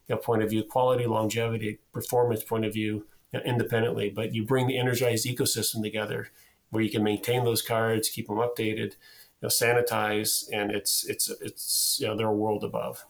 you 0.08 0.14
know, 0.14 0.20
point 0.20 0.42
of 0.42 0.50
view, 0.50 0.64
quality, 0.64 1.06
longevity, 1.06 1.78
performance 1.92 2.42
point 2.42 2.64
of 2.64 2.72
view, 2.72 3.06
you 3.32 3.38
know, 3.38 3.44
independently. 3.44 4.10
But 4.10 4.34
you 4.34 4.44
bring 4.44 4.66
the 4.66 4.78
energized 4.78 5.26
ecosystem 5.26 5.82
together 5.82 6.30
where 6.70 6.82
you 6.82 6.90
can 6.90 7.02
maintain 7.02 7.44
those 7.44 7.62
cards, 7.62 8.08
keep 8.08 8.26
them 8.28 8.36
updated, 8.36 8.92
you 9.40 9.42
know, 9.42 9.48
sanitize, 9.48 10.48
and 10.52 10.70
it's 10.70 11.04
it's 11.08 11.30
it's 11.40 11.98
you 12.00 12.06
know 12.06 12.16
they're 12.16 12.28
a 12.28 12.34
world 12.34 12.64
above. 12.64 13.04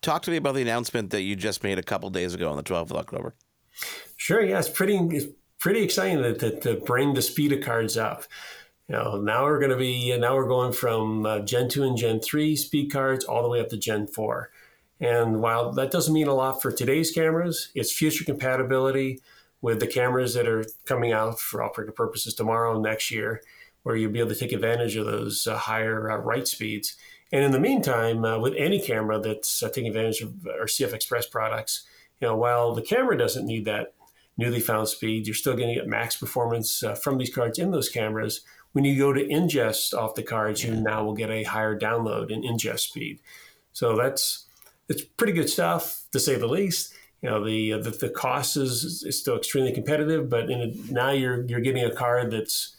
Talk 0.00 0.22
to 0.22 0.32
me 0.32 0.36
about 0.36 0.56
the 0.56 0.62
announcement 0.62 1.10
that 1.10 1.22
you 1.22 1.36
just 1.36 1.62
made 1.62 1.78
a 1.78 1.82
couple 1.82 2.10
days 2.10 2.34
ago 2.34 2.50
on 2.50 2.56
the 2.56 2.62
12th 2.64 2.90
of 2.90 2.96
October. 2.96 3.34
Sure. 4.16 4.42
Yeah, 4.42 4.58
it's 4.58 4.68
pretty 4.68 4.96
it's 4.96 5.26
pretty 5.58 5.82
exciting 5.82 6.18
to, 6.22 6.34
to, 6.34 6.60
to 6.60 6.74
bring 6.80 7.14
the 7.14 7.22
speed 7.22 7.52
of 7.52 7.60
cards 7.62 7.96
up. 7.96 8.24
You 8.88 8.96
know, 8.96 9.20
now 9.20 9.44
we're 9.44 9.60
going 9.60 9.70
to 9.70 9.76
be 9.76 10.16
now 10.18 10.34
we're 10.34 10.48
going 10.48 10.72
from 10.72 11.24
uh, 11.24 11.40
Gen 11.40 11.68
two 11.68 11.84
and 11.84 11.96
Gen 11.96 12.20
three 12.20 12.56
speed 12.56 12.92
cards 12.92 13.24
all 13.24 13.42
the 13.42 13.48
way 13.48 13.60
up 13.60 13.68
to 13.68 13.76
Gen 13.76 14.08
four. 14.08 14.50
And 15.02 15.42
while 15.42 15.72
that 15.72 15.90
doesn't 15.90 16.14
mean 16.14 16.28
a 16.28 16.34
lot 16.34 16.62
for 16.62 16.70
today's 16.70 17.10
cameras, 17.10 17.70
it's 17.74 17.92
future 17.92 18.24
compatibility 18.24 19.20
with 19.60 19.80
the 19.80 19.86
cameras 19.88 20.34
that 20.34 20.46
are 20.46 20.64
coming 20.86 21.12
out 21.12 21.40
for 21.40 21.60
all 21.60 21.70
practical 21.70 22.06
purposes 22.06 22.34
tomorrow, 22.34 22.80
next 22.80 23.10
year, 23.10 23.42
where 23.82 23.96
you'll 23.96 24.12
be 24.12 24.20
able 24.20 24.30
to 24.30 24.36
take 24.36 24.52
advantage 24.52 24.94
of 24.94 25.06
those 25.06 25.48
uh, 25.48 25.58
higher 25.58 26.08
uh, 26.08 26.18
write 26.18 26.46
speeds. 26.46 26.94
And 27.32 27.44
in 27.44 27.50
the 27.50 27.58
meantime, 27.58 28.24
uh, 28.24 28.38
with 28.38 28.54
any 28.56 28.80
camera 28.80 29.18
that's 29.18 29.60
uh, 29.60 29.68
taking 29.68 29.88
advantage 29.88 30.20
of 30.20 30.46
our 30.46 30.66
CF 30.66 30.92
Express 30.92 31.26
products, 31.26 31.84
you 32.20 32.28
know, 32.28 32.36
while 32.36 32.72
the 32.72 32.82
camera 32.82 33.18
doesn't 33.18 33.44
need 33.44 33.64
that 33.64 33.94
newly 34.36 34.60
found 34.60 34.88
speed, 34.88 35.26
you're 35.26 35.34
still 35.34 35.56
going 35.56 35.68
to 35.68 35.74
get 35.74 35.88
max 35.88 36.16
performance 36.16 36.84
uh, 36.84 36.94
from 36.94 37.18
these 37.18 37.34
cards 37.34 37.58
in 37.58 37.72
those 37.72 37.88
cameras. 37.88 38.42
When 38.70 38.84
you 38.84 38.96
go 38.96 39.12
to 39.12 39.26
ingest 39.26 39.94
off 39.94 40.14
the 40.14 40.22
cards, 40.22 40.62
you 40.62 40.76
now 40.76 41.04
will 41.04 41.14
get 41.14 41.30
a 41.30 41.42
higher 41.42 41.76
download 41.76 42.32
and 42.32 42.44
ingest 42.44 42.80
speed. 42.80 43.18
So 43.72 43.96
that's 43.96 44.46
it's 44.88 45.02
pretty 45.02 45.32
good 45.32 45.48
stuff 45.48 46.04
to 46.12 46.20
say 46.20 46.36
the 46.36 46.46
least. 46.46 46.94
You 47.20 47.30
know, 47.30 47.44
the 47.44 47.72
the, 47.80 47.90
the 47.90 48.10
cost 48.10 48.56
is, 48.56 49.04
is 49.06 49.18
still 49.18 49.36
extremely 49.36 49.72
competitive, 49.72 50.28
but 50.28 50.50
a, 50.50 50.74
now 50.90 51.10
you're 51.10 51.44
you're 51.46 51.60
getting 51.60 51.84
a 51.84 51.94
card 51.94 52.30
that's 52.30 52.76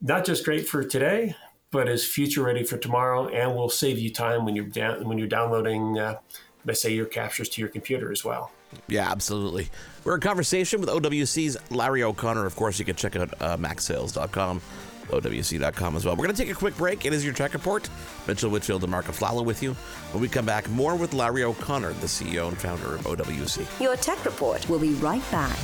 not 0.00 0.24
just 0.24 0.44
great 0.44 0.66
for 0.66 0.82
today, 0.84 1.34
but 1.70 1.88
is 1.88 2.04
future 2.04 2.42
ready 2.42 2.64
for 2.64 2.78
tomorrow, 2.78 3.28
and 3.28 3.54
will 3.54 3.68
save 3.68 3.98
you 3.98 4.12
time 4.12 4.44
when 4.44 4.56
you're 4.56 4.66
down 4.66 5.06
when 5.06 5.18
you're 5.18 5.28
downloading, 5.28 5.98
uh, 5.98 6.18
let's 6.64 6.80
say, 6.80 6.92
your 6.92 7.06
captures 7.06 7.48
to 7.50 7.60
your 7.60 7.68
computer 7.68 8.10
as 8.10 8.24
well. 8.24 8.50
Yeah, 8.88 9.10
absolutely. 9.10 9.68
We're 10.04 10.16
in 10.16 10.20
conversation 10.20 10.80
with 10.80 10.88
OWC's 10.88 11.56
Larry 11.70 12.02
O'Connor. 12.02 12.46
Of 12.46 12.56
course, 12.56 12.78
you 12.78 12.84
can 12.84 12.96
check 12.96 13.14
out 13.16 13.32
uh, 13.40 13.56
MacSales.com 13.56 14.60
OWC.com 15.08 15.96
as 15.96 16.04
well. 16.04 16.14
We're 16.14 16.24
going 16.24 16.34
to 16.34 16.42
take 16.42 16.52
a 16.52 16.58
quick 16.58 16.76
break. 16.76 17.06
It 17.06 17.12
is 17.12 17.24
your 17.24 17.34
tech 17.34 17.54
report. 17.54 17.88
Mitchell 18.26 18.50
Whitfield 18.50 18.82
and 18.82 18.90
Marc 18.90 19.06
Aflalo 19.06 19.44
with 19.44 19.62
you. 19.62 19.74
When 20.12 20.20
we 20.20 20.28
come 20.28 20.46
back, 20.46 20.68
more 20.70 20.96
with 20.96 21.14
Larry 21.14 21.44
O'Connor, 21.44 21.92
the 21.94 22.06
CEO 22.06 22.48
and 22.48 22.58
founder 22.58 22.94
of 22.94 23.02
OWC. 23.02 23.80
Your 23.80 23.96
tech 23.96 24.24
report 24.24 24.68
will 24.68 24.78
be 24.78 24.94
right 24.94 25.22
back. 25.30 25.58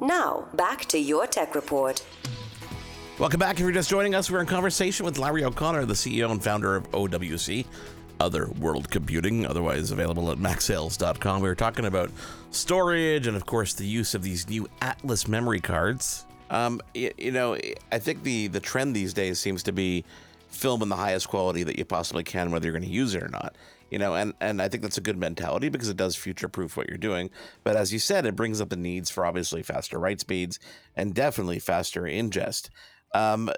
Now, 0.00 0.46
back 0.54 0.84
to 0.86 0.98
your 0.98 1.26
tech 1.26 1.54
report. 1.54 2.04
Welcome 3.18 3.40
back. 3.40 3.56
If 3.56 3.60
you're 3.60 3.72
just 3.72 3.90
joining 3.90 4.14
us, 4.14 4.30
we're 4.30 4.40
in 4.40 4.46
conversation 4.46 5.04
with 5.04 5.18
Larry 5.18 5.42
O'Connor, 5.42 5.86
the 5.86 5.94
CEO 5.94 6.30
and 6.30 6.42
founder 6.42 6.76
of 6.76 6.88
OWC, 6.92 7.66
Other 8.20 8.48
World 8.60 8.88
Computing, 8.90 9.44
otherwise 9.44 9.90
available 9.90 10.30
at 10.30 10.38
macsales.com. 10.38 11.42
We 11.42 11.48
were 11.48 11.56
talking 11.56 11.86
about 11.86 12.12
storage 12.52 13.26
and, 13.26 13.36
of 13.36 13.44
course, 13.44 13.72
the 13.72 13.86
use 13.86 14.14
of 14.14 14.22
these 14.22 14.48
new 14.48 14.68
Atlas 14.80 15.26
memory 15.26 15.60
cards. 15.60 16.26
Um, 16.50 16.80
you, 16.94 17.10
you 17.18 17.32
know, 17.32 17.58
I 17.90 17.98
think 17.98 18.22
the 18.22 18.46
the 18.46 18.60
trend 18.60 18.94
these 18.94 19.12
days 19.12 19.40
seems 19.40 19.64
to 19.64 19.72
be 19.72 20.04
film 20.48 20.80
in 20.82 20.88
the 20.88 20.96
highest 20.96 21.28
quality 21.28 21.64
that 21.64 21.76
you 21.76 21.84
possibly 21.84 22.22
can, 22.22 22.52
whether 22.52 22.66
you're 22.66 22.72
going 22.72 22.88
to 22.88 22.94
use 22.94 23.16
it 23.16 23.22
or 23.22 23.28
not 23.28 23.54
you 23.90 23.98
know 23.98 24.14
and 24.14 24.34
and 24.40 24.60
i 24.60 24.68
think 24.68 24.82
that's 24.82 24.98
a 24.98 25.02
good 25.02 25.18
mentality 25.18 25.68
because 25.68 25.88
it 25.88 25.96
does 25.96 26.16
future 26.16 26.48
proof 26.48 26.76
what 26.76 26.88
you're 26.88 26.98
doing. 26.98 27.30
But 27.64 27.76
as 27.76 27.92
you 27.92 27.98
said 27.98 28.26
it 28.26 28.36
brings 28.36 28.60
up 28.60 28.68
the 28.68 28.76
needs 28.76 29.10
for 29.10 29.24
obviously 29.24 29.62
faster 29.62 29.98
write 29.98 30.20
speeds 30.20 30.58
and 30.96 31.14
definitely 31.14 31.58
faster 31.58 32.02
ingest. 32.02 32.70
Um, 33.14 33.50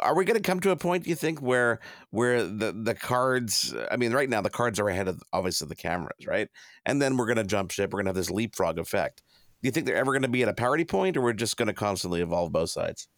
are 0.00 0.14
we 0.14 0.24
going 0.24 0.36
to 0.36 0.42
come 0.42 0.60
to 0.60 0.70
a 0.70 0.76
point 0.76 1.06
you 1.06 1.14
think 1.14 1.40
where 1.40 1.80
where 2.10 2.44
the 2.44 2.72
the 2.72 2.94
cards 2.94 3.74
i 3.90 3.96
mean 3.96 4.12
right 4.12 4.28
now 4.28 4.40
the 4.40 4.50
cards 4.50 4.78
are 4.78 4.88
ahead 4.88 5.08
of 5.08 5.22
obviously 5.32 5.66
the 5.68 5.76
cameras 5.76 6.26
right? 6.26 6.48
And 6.84 7.00
then 7.00 7.16
we're 7.16 7.26
going 7.26 7.36
to 7.36 7.44
jump 7.44 7.70
ship 7.70 7.92
we're 7.92 7.98
going 7.98 8.06
to 8.06 8.10
have 8.10 8.16
this 8.16 8.30
leapfrog 8.30 8.78
effect. 8.78 9.22
Do 9.62 9.66
you 9.66 9.72
think 9.72 9.86
they're 9.86 9.96
ever 9.96 10.12
going 10.12 10.22
to 10.22 10.28
be 10.28 10.42
at 10.42 10.48
a 10.48 10.54
parity 10.54 10.84
point 10.84 11.16
or 11.16 11.22
we're 11.22 11.32
just 11.32 11.56
going 11.56 11.66
to 11.66 11.74
constantly 11.74 12.20
evolve 12.20 12.52
both 12.52 12.70
sides? 12.70 13.08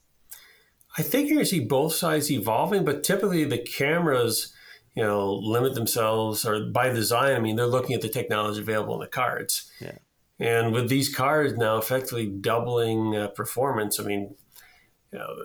I 0.96 1.02
think 1.02 1.28
you're 1.28 1.36
going 1.36 1.44
to 1.44 1.50
see 1.50 1.60
both 1.60 1.94
sides 1.94 2.30
evolving 2.30 2.84
but 2.84 3.04
typically 3.04 3.44
the 3.44 3.58
cameras 3.58 4.54
you 4.94 5.02
know 5.02 5.34
limit 5.34 5.74
themselves 5.74 6.44
or 6.44 6.64
by 6.66 6.88
design 6.88 7.34
i 7.34 7.38
mean 7.38 7.56
they're 7.56 7.66
looking 7.66 7.94
at 7.94 8.02
the 8.02 8.08
technology 8.08 8.60
available 8.60 8.94
in 8.94 9.00
the 9.00 9.06
cards 9.06 9.70
yeah 9.80 9.92
and 10.38 10.72
with 10.72 10.88
these 10.88 11.14
cards 11.14 11.56
now 11.56 11.76
effectively 11.76 12.26
doubling 12.26 13.16
uh, 13.16 13.28
performance 13.28 14.00
i 14.00 14.02
mean 14.02 14.34
you 15.12 15.18
know, 15.18 15.36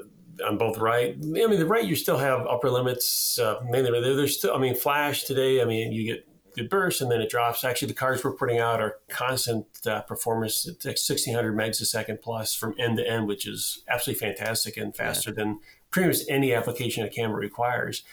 on 0.45 0.57
both 0.57 0.77
right. 0.77 1.15
I 1.15 1.25
mean, 1.25 1.59
the 1.59 1.65
right 1.65 1.85
you 1.85 1.95
still 1.95 2.17
have 2.17 2.45
upper 2.47 2.69
limits. 2.69 3.39
Uh, 3.39 3.61
mainly, 3.69 3.99
there's 4.01 4.37
still. 4.37 4.53
I 4.53 4.59
mean, 4.59 4.75
flash 4.75 5.23
today. 5.23 5.61
I 5.61 5.65
mean, 5.65 5.91
you 5.91 6.13
get 6.13 6.27
good 6.55 6.69
burst 6.69 7.01
and 7.01 7.11
then 7.11 7.21
it 7.21 7.29
drops. 7.29 7.63
Actually, 7.63 7.89
the 7.89 7.95
cards 7.95 8.23
we're 8.23 8.33
putting 8.33 8.59
out 8.59 8.81
are 8.81 8.97
constant 9.09 9.65
uh, 9.85 10.01
performance, 10.01 10.67
at 10.67 10.85
1600 10.85 11.55
megs 11.55 11.81
a 11.81 11.85
second 11.85 12.19
plus 12.21 12.53
from 12.53 12.75
end 12.79 12.97
to 12.97 13.09
end, 13.09 13.27
which 13.27 13.47
is 13.47 13.83
absolutely 13.87 14.27
fantastic 14.27 14.77
and 14.77 14.95
faster 14.95 15.31
yeah. 15.31 15.35
than 15.43 15.59
pretty 15.91 16.09
much 16.09 16.17
any 16.29 16.53
application 16.53 17.05
a 17.05 17.09
camera 17.09 17.39
requires. 17.39 18.03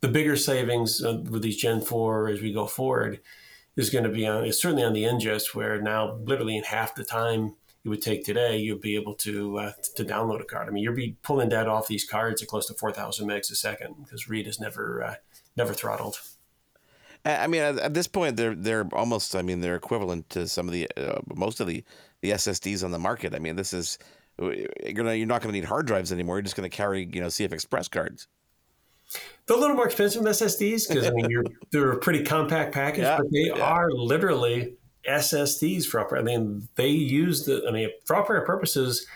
The 0.00 0.08
bigger 0.08 0.36
savings 0.36 1.02
uh, 1.04 1.22
with 1.28 1.42
these 1.42 1.56
Gen 1.56 1.80
4 1.80 2.28
as 2.28 2.40
we 2.40 2.52
go 2.52 2.66
forward 2.66 3.20
is 3.76 3.90
going 3.90 4.04
to 4.04 4.10
be 4.10 4.26
on, 4.26 4.44
it's 4.44 4.60
certainly 4.60 4.84
on 4.84 4.92
the 4.92 5.04
ingest 5.04 5.54
where 5.54 5.80
now 5.80 6.14
literally 6.24 6.56
in 6.56 6.64
half 6.64 6.94
the 6.94 7.04
time 7.04 7.54
it 7.84 7.88
would 7.88 8.02
take 8.02 8.24
today, 8.24 8.58
you'll 8.58 8.78
be 8.78 8.96
able 8.96 9.14
to 9.14 9.58
uh, 9.58 9.72
to 9.96 10.04
download 10.04 10.40
a 10.40 10.44
card. 10.44 10.68
I 10.68 10.70
mean, 10.70 10.82
you'll 10.82 10.94
be 10.94 11.16
pulling 11.22 11.48
data 11.48 11.70
off 11.70 11.88
these 11.88 12.04
cards 12.04 12.42
at 12.42 12.48
close 12.48 12.66
to 12.66 12.74
4,000 12.74 13.26
megs 13.26 13.50
a 13.50 13.54
second 13.54 13.94
because 14.02 14.28
read 14.28 14.46
has 14.46 14.60
never 14.60 15.02
uh, 15.02 15.14
never 15.56 15.74
throttled. 15.74 16.20
I 17.24 17.46
mean, 17.46 17.62
at 17.62 17.94
this 17.94 18.06
point, 18.06 18.36
they're 18.36 18.54
they're 18.54 18.88
almost. 18.92 19.34
I 19.34 19.42
mean, 19.42 19.60
they're 19.60 19.76
equivalent 19.76 20.30
to 20.30 20.48
some 20.48 20.66
of 20.66 20.72
the 20.72 20.88
uh, 20.96 21.20
most 21.34 21.60
of 21.60 21.66
the 21.66 21.84
the 22.22 22.30
SSDs 22.30 22.84
on 22.84 22.90
the 22.90 22.98
market. 22.98 23.34
I 23.34 23.38
mean, 23.38 23.56
this 23.56 23.72
is 23.72 23.98
you're 24.40 24.92
gonna 24.94 25.14
you're 25.14 25.26
not 25.26 25.42
going 25.42 25.52
to 25.52 25.60
need 25.60 25.66
hard 25.66 25.86
drives 25.86 26.12
anymore. 26.12 26.36
You're 26.36 26.42
just 26.42 26.56
going 26.56 26.68
to 26.68 26.74
carry 26.74 27.08
you 27.12 27.20
know 27.20 27.26
CF 27.26 27.52
Express 27.52 27.88
cards. 27.88 28.28
They're 29.46 29.56
a 29.56 29.60
little 29.60 29.76
more 29.76 29.86
expensive 29.86 30.22
than 30.22 30.32
SSDs 30.32 30.88
because 30.88 31.06
I 31.06 31.10
mean 31.10 31.30
you're 31.30 31.44
they're 31.70 31.92
a 31.92 31.98
pretty 31.98 32.22
compact 32.22 32.74
package, 32.74 33.04
yeah, 33.04 33.16
but 33.16 33.30
they 33.30 33.46
yeah. 33.46 33.62
are 33.62 33.90
literally 33.90 34.74
SSDs 35.08 35.86
for 35.86 36.00
operating. 36.00 36.28
I 36.28 36.38
mean, 36.38 36.68
they 36.74 36.88
use 36.88 37.44
the. 37.44 37.64
I 37.66 37.72
mean, 37.72 37.90
for 38.04 38.16
operating 38.16 38.46
purposes, 38.46 39.06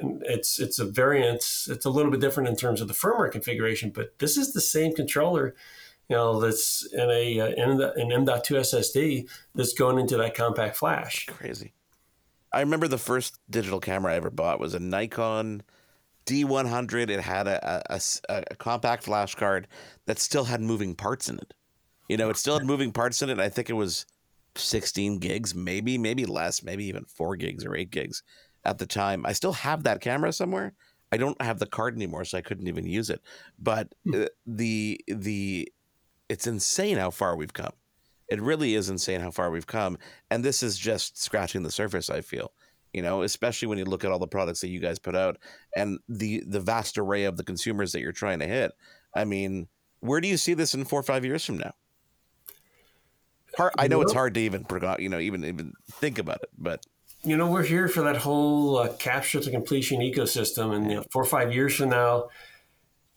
it's 0.00 0.58
it's 0.60 0.78
a 0.78 0.84
variant. 0.84 1.38
It's 1.68 1.84
a 1.84 1.90
little 1.90 2.10
bit 2.10 2.20
different 2.20 2.48
in 2.48 2.56
terms 2.56 2.80
of 2.80 2.88
the 2.88 2.94
firmware 2.94 3.30
configuration, 3.30 3.90
but 3.90 4.18
this 4.18 4.36
is 4.36 4.52
the 4.52 4.60
same 4.60 4.94
controller. 4.94 5.54
You 6.08 6.16
know, 6.16 6.40
that's 6.40 6.86
in 6.92 7.10
a 7.10 7.40
uh, 7.40 7.48
in 7.48 7.78
the, 7.78 7.92
an 7.94 8.12
M.2 8.12 8.60
SSD 8.60 9.28
that's 9.54 9.74
going 9.74 9.98
into 9.98 10.16
that 10.18 10.34
compact 10.34 10.76
flash. 10.76 11.26
Crazy. 11.26 11.72
I 12.52 12.60
remember 12.60 12.88
the 12.88 12.98
first 12.98 13.38
digital 13.50 13.80
camera 13.80 14.12
I 14.12 14.16
ever 14.16 14.30
bought 14.30 14.60
was 14.60 14.74
a 14.74 14.78
Nikon 14.78 15.62
D100. 16.26 17.10
It 17.10 17.20
had 17.20 17.46
a, 17.46 17.94
a, 17.94 18.00
a, 18.28 18.44
a 18.50 18.56
compact 18.56 19.04
flash 19.04 19.34
card 19.34 19.68
that 20.06 20.18
still 20.18 20.44
had 20.44 20.60
moving 20.60 20.94
parts 20.94 21.28
in 21.28 21.38
it. 21.38 21.54
You 22.08 22.16
know, 22.16 22.30
it 22.30 22.36
still 22.36 22.58
had 22.58 22.66
moving 22.68 22.92
parts 22.92 23.22
in 23.22 23.30
it. 23.30 23.38
I 23.38 23.48
think 23.48 23.70
it 23.70 23.74
was 23.74 24.06
16 24.56 25.18
gigs, 25.18 25.54
maybe, 25.54 25.98
maybe 25.98 26.24
less, 26.24 26.62
maybe 26.62 26.84
even 26.86 27.04
four 27.04 27.36
gigs 27.36 27.64
or 27.64 27.76
eight 27.76 27.90
gigs 27.90 28.22
at 28.64 28.78
the 28.78 28.86
time. 28.86 29.24
I 29.24 29.32
still 29.32 29.52
have 29.52 29.84
that 29.84 30.00
camera 30.00 30.32
somewhere. 30.32 30.74
I 31.12 31.16
don't 31.16 31.40
have 31.40 31.58
the 31.58 31.66
card 31.66 31.94
anymore, 31.94 32.24
so 32.24 32.38
I 32.38 32.42
couldn't 32.42 32.66
even 32.66 32.86
use 32.86 33.10
it. 33.10 33.20
But 33.58 33.88
hmm. 34.04 34.22
uh, 34.22 34.26
the 34.46 35.00
the 35.06 35.72
it's 36.28 36.46
insane 36.46 36.98
how 36.98 37.10
far 37.10 37.36
we've 37.36 37.52
come. 37.52 37.72
It 38.28 38.42
really 38.42 38.74
is 38.74 38.90
insane 38.90 39.20
how 39.20 39.30
far 39.30 39.50
we've 39.50 39.68
come, 39.68 39.98
and 40.30 40.44
this 40.44 40.62
is 40.62 40.76
just 40.76 41.22
scratching 41.22 41.62
the 41.62 41.70
surface. 41.70 42.10
I 42.10 42.22
feel, 42.22 42.52
you 42.96 43.02
know, 43.02 43.20
especially 43.20 43.68
when 43.68 43.76
you 43.76 43.84
look 43.84 44.04
at 44.04 44.10
all 44.10 44.18
the 44.18 44.26
products 44.26 44.62
that 44.62 44.68
you 44.68 44.80
guys 44.80 44.98
put 44.98 45.14
out 45.14 45.36
and 45.76 45.98
the 46.08 46.42
the 46.46 46.60
vast 46.60 46.96
array 46.96 47.24
of 47.24 47.36
the 47.36 47.44
consumers 47.44 47.92
that 47.92 48.00
you're 48.00 48.10
trying 48.10 48.38
to 48.38 48.46
hit. 48.46 48.72
I 49.14 49.26
mean, 49.26 49.68
where 50.00 50.18
do 50.18 50.28
you 50.28 50.38
see 50.38 50.54
this 50.54 50.72
in 50.72 50.86
four 50.86 51.00
or 51.00 51.02
five 51.02 51.22
years 51.22 51.44
from 51.44 51.58
now? 51.58 51.74
Hard, 53.58 53.72
I 53.78 53.86
know 53.88 54.00
it's 54.00 54.14
hard 54.14 54.32
to 54.34 54.40
even 54.40 54.64
you 54.98 55.10
know 55.10 55.18
even 55.18 55.44
even 55.44 55.74
think 55.92 56.18
about 56.18 56.38
it, 56.42 56.48
but 56.56 56.86
you 57.22 57.36
know 57.36 57.50
we're 57.50 57.64
here 57.64 57.86
for 57.86 58.00
that 58.00 58.16
whole 58.16 58.78
uh, 58.78 58.92
capture 58.94 59.40
to 59.40 59.50
completion 59.50 60.00
ecosystem, 60.00 60.74
and 60.74 60.90
you 60.90 60.96
know, 60.96 61.04
four 61.12 61.20
or 61.20 61.26
five 61.26 61.52
years 61.52 61.74
from 61.74 61.90
now, 61.90 62.28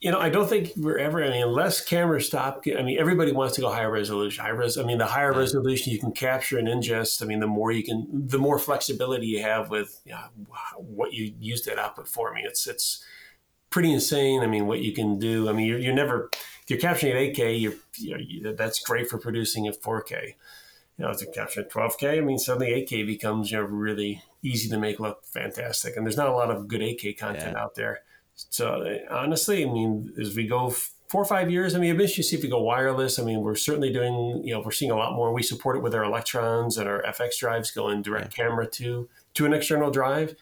you 0.02 0.12
know 0.12 0.20
I 0.20 0.30
don't 0.30 0.48
think 0.48 0.72
we're 0.78 0.98
ever. 0.98 1.24
I 1.24 1.30
mean, 1.30 1.44
unless 1.44 1.84
cameras 1.84 2.28
stop. 2.28 2.64
I 2.78 2.82
mean, 2.82 3.00
everybody 3.00 3.32
wants 3.32 3.56
to 3.56 3.62
go 3.62 3.70
higher 3.72 3.92
resolution. 3.92 4.44
High 4.44 4.52
res. 4.52 4.78
I 4.78 4.84
mean, 4.84 4.98
the 4.98 5.06
higher 5.06 5.34
resolution 5.34 5.92
you 5.92 6.00
can 6.00 6.12
capture 6.12 6.58
and 6.58 6.68
ingest. 6.68 7.22
I 7.22 7.26
mean, 7.26 7.40
the 7.40 7.48
more 7.48 7.72
you 7.72 7.84
can, 7.84 8.08
the 8.12 8.40
more 8.40 8.60
flexibility 8.60 9.28
you 9.28 9.42
have 9.42 9.70
with 9.70 10.00
you 10.06 10.14
know, 10.14 10.24
what 10.78 11.14
you 11.14 11.34
use 11.40 11.64
that 11.64 11.80
output 11.80 12.08
for. 12.08 12.32
I 12.32 12.36
mean, 12.36 12.46
it's 12.46 12.66
it's 12.66 13.04
pretty 13.70 13.92
insane. 13.92 14.42
I 14.42 14.48
mean, 14.48 14.68
what 14.68 14.80
you 14.80 14.94
can 14.94 15.20
do. 15.20 15.50
I 15.50 15.54
mean, 15.54 15.68
you're, 15.68 15.80
you're 15.80 15.94
never 15.94 16.30
if 16.70 16.70
you're 16.70 16.80
capturing 16.80 17.14
at 17.14 17.36
8K, 17.36 17.60
you're, 17.60 17.74
you 17.98 18.42
know, 18.42 18.54
that's 18.54 18.80
great 18.80 19.10
for 19.10 19.18
producing 19.18 19.66
at 19.66 19.82
4K. 19.82 20.36
You 20.98 21.06
know, 21.06 21.14
to 21.14 21.26
capture 21.26 21.62
at 21.62 21.72
12K, 21.72 22.20
I 22.20 22.22
mean, 22.22 22.38
suddenly 22.38 22.86
8K 22.88 23.08
becomes 23.08 23.52
you 23.52 23.58
know 23.58 23.64
really 23.64 24.22
easy 24.44 24.70
to 24.70 24.78
make 24.78 25.00
look 25.00 25.26
fantastic, 25.26 25.98
and 25.98 26.06
there's 26.06 26.18
not 26.18 26.28
a 26.28 26.34
lot 26.34 26.52
of 26.52 26.68
good 26.68 26.82
8K 26.82 27.18
content 27.18 27.54
yeah. 27.56 27.64
out 27.64 27.76
there. 27.76 28.02
So 28.49 28.84
uh, 28.84 29.13
honestly, 29.13 29.63
I 29.63 29.71
mean, 29.71 30.13
as 30.19 30.36
we 30.36 30.47
go 30.47 30.69
four 30.69 31.21
or 31.21 31.25
five 31.25 31.52
years, 31.52 31.75
I 31.75 31.80
mean, 31.80 31.93
eventually 31.93 32.17
you 32.17 32.23
see 32.23 32.38
if 32.38 32.43
we 32.43 32.49
go 32.49 32.62
wireless. 32.62 33.19
I 33.19 33.23
mean, 33.23 33.41
we're 33.41 33.56
certainly 33.56 33.91
doing, 33.91 34.41
you 34.45 34.54
know, 34.54 34.62
we're 34.62 34.71
seeing 34.71 34.91
a 34.91 34.95
lot 34.95 35.13
more. 35.13 35.34
We 35.34 35.43
support 35.43 35.75
it 35.75 35.84
with 35.84 35.95
our 35.95 36.04
electrons 36.04 36.78
and 36.78 36.88
our 36.88 37.04
FX 37.04 37.39
drives 37.39 37.71
going 37.71 38.02
direct 38.02 38.38
yeah. 38.38 38.45
camera 38.45 38.67
to 38.67 39.10
to 39.34 39.45
an 39.45 39.54
external 39.54 39.91
drive. 39.91 40.36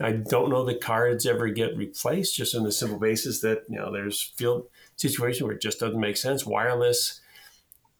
I 0.00 0.12
don't 0.12 0.50
know 0.50 0.64
that 0.64 0.80
cards 0.80 1.26
ever 1.26 1.48
get 1.48 1.76
replaced 1.76 2.36
just 2.36 2.54
on 2.54 2.62
the 2.62 2.70
simple 2.72 2.98
basis 2.98 3.40
that 3.40 3.64
you 3.68 3.78
know 3.78 3.92
there's 3.92 4.32
field 4.36 4.68
situation 4.96 5.46
where 5.46 5.56
it 5.56 5.62
just 5.62 5.80
doesn't 5.80 6.00
make 6.00 6.16
sense. 6.16 6.46
Wireless 6.46 7.20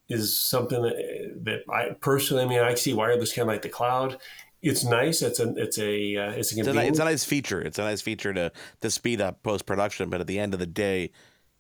is 0.09 0.39
something 0.39 0.83
that, 0.83 1.45
that 1.45 1.61
I 1.71 1.91
personally, 2.01 2.45
I 2.45 2.47
mean, 2.47 2.61
I 2.61 2.75
see 2.75 2.95
wireless 2.95 3.33
kind 3.33 3.49
of 3.49 3.53
like 3.53 3.63
the 3.63 3.69
cloud. 3.69 4.19
It's 4.61 4.85
nice. 4.85 5.23
It's 5.23 5.41
a 5.41 5.53
it's 5.57 5.79
a 5.79 6.17
uh, 6.17 6.31
it's 6.33 6.57
a, 6.57 6.61
it's 6.61 6.69
a, 6.69 6.87
it's 6.87 6.99
a 6.99 7.05
nice 7.05 7.25
feature. 7.25 7.61
It's 7.61 7.79
a 7.79 7.83
nice 7.83 8.01
feature 8.01 8.33
to 8.35 8.53
to 8.81 8.91
speed 8.91 9.21
up 9.21 9.43
post 9.43 9.67
production. 9.67 10.11
But 10.11 10.21
at 10.21 10.27
the 10.27 10.39
end 10.39 10.55
of 10.55 10.61
the 10.61 10.67
day, 10.67 11.11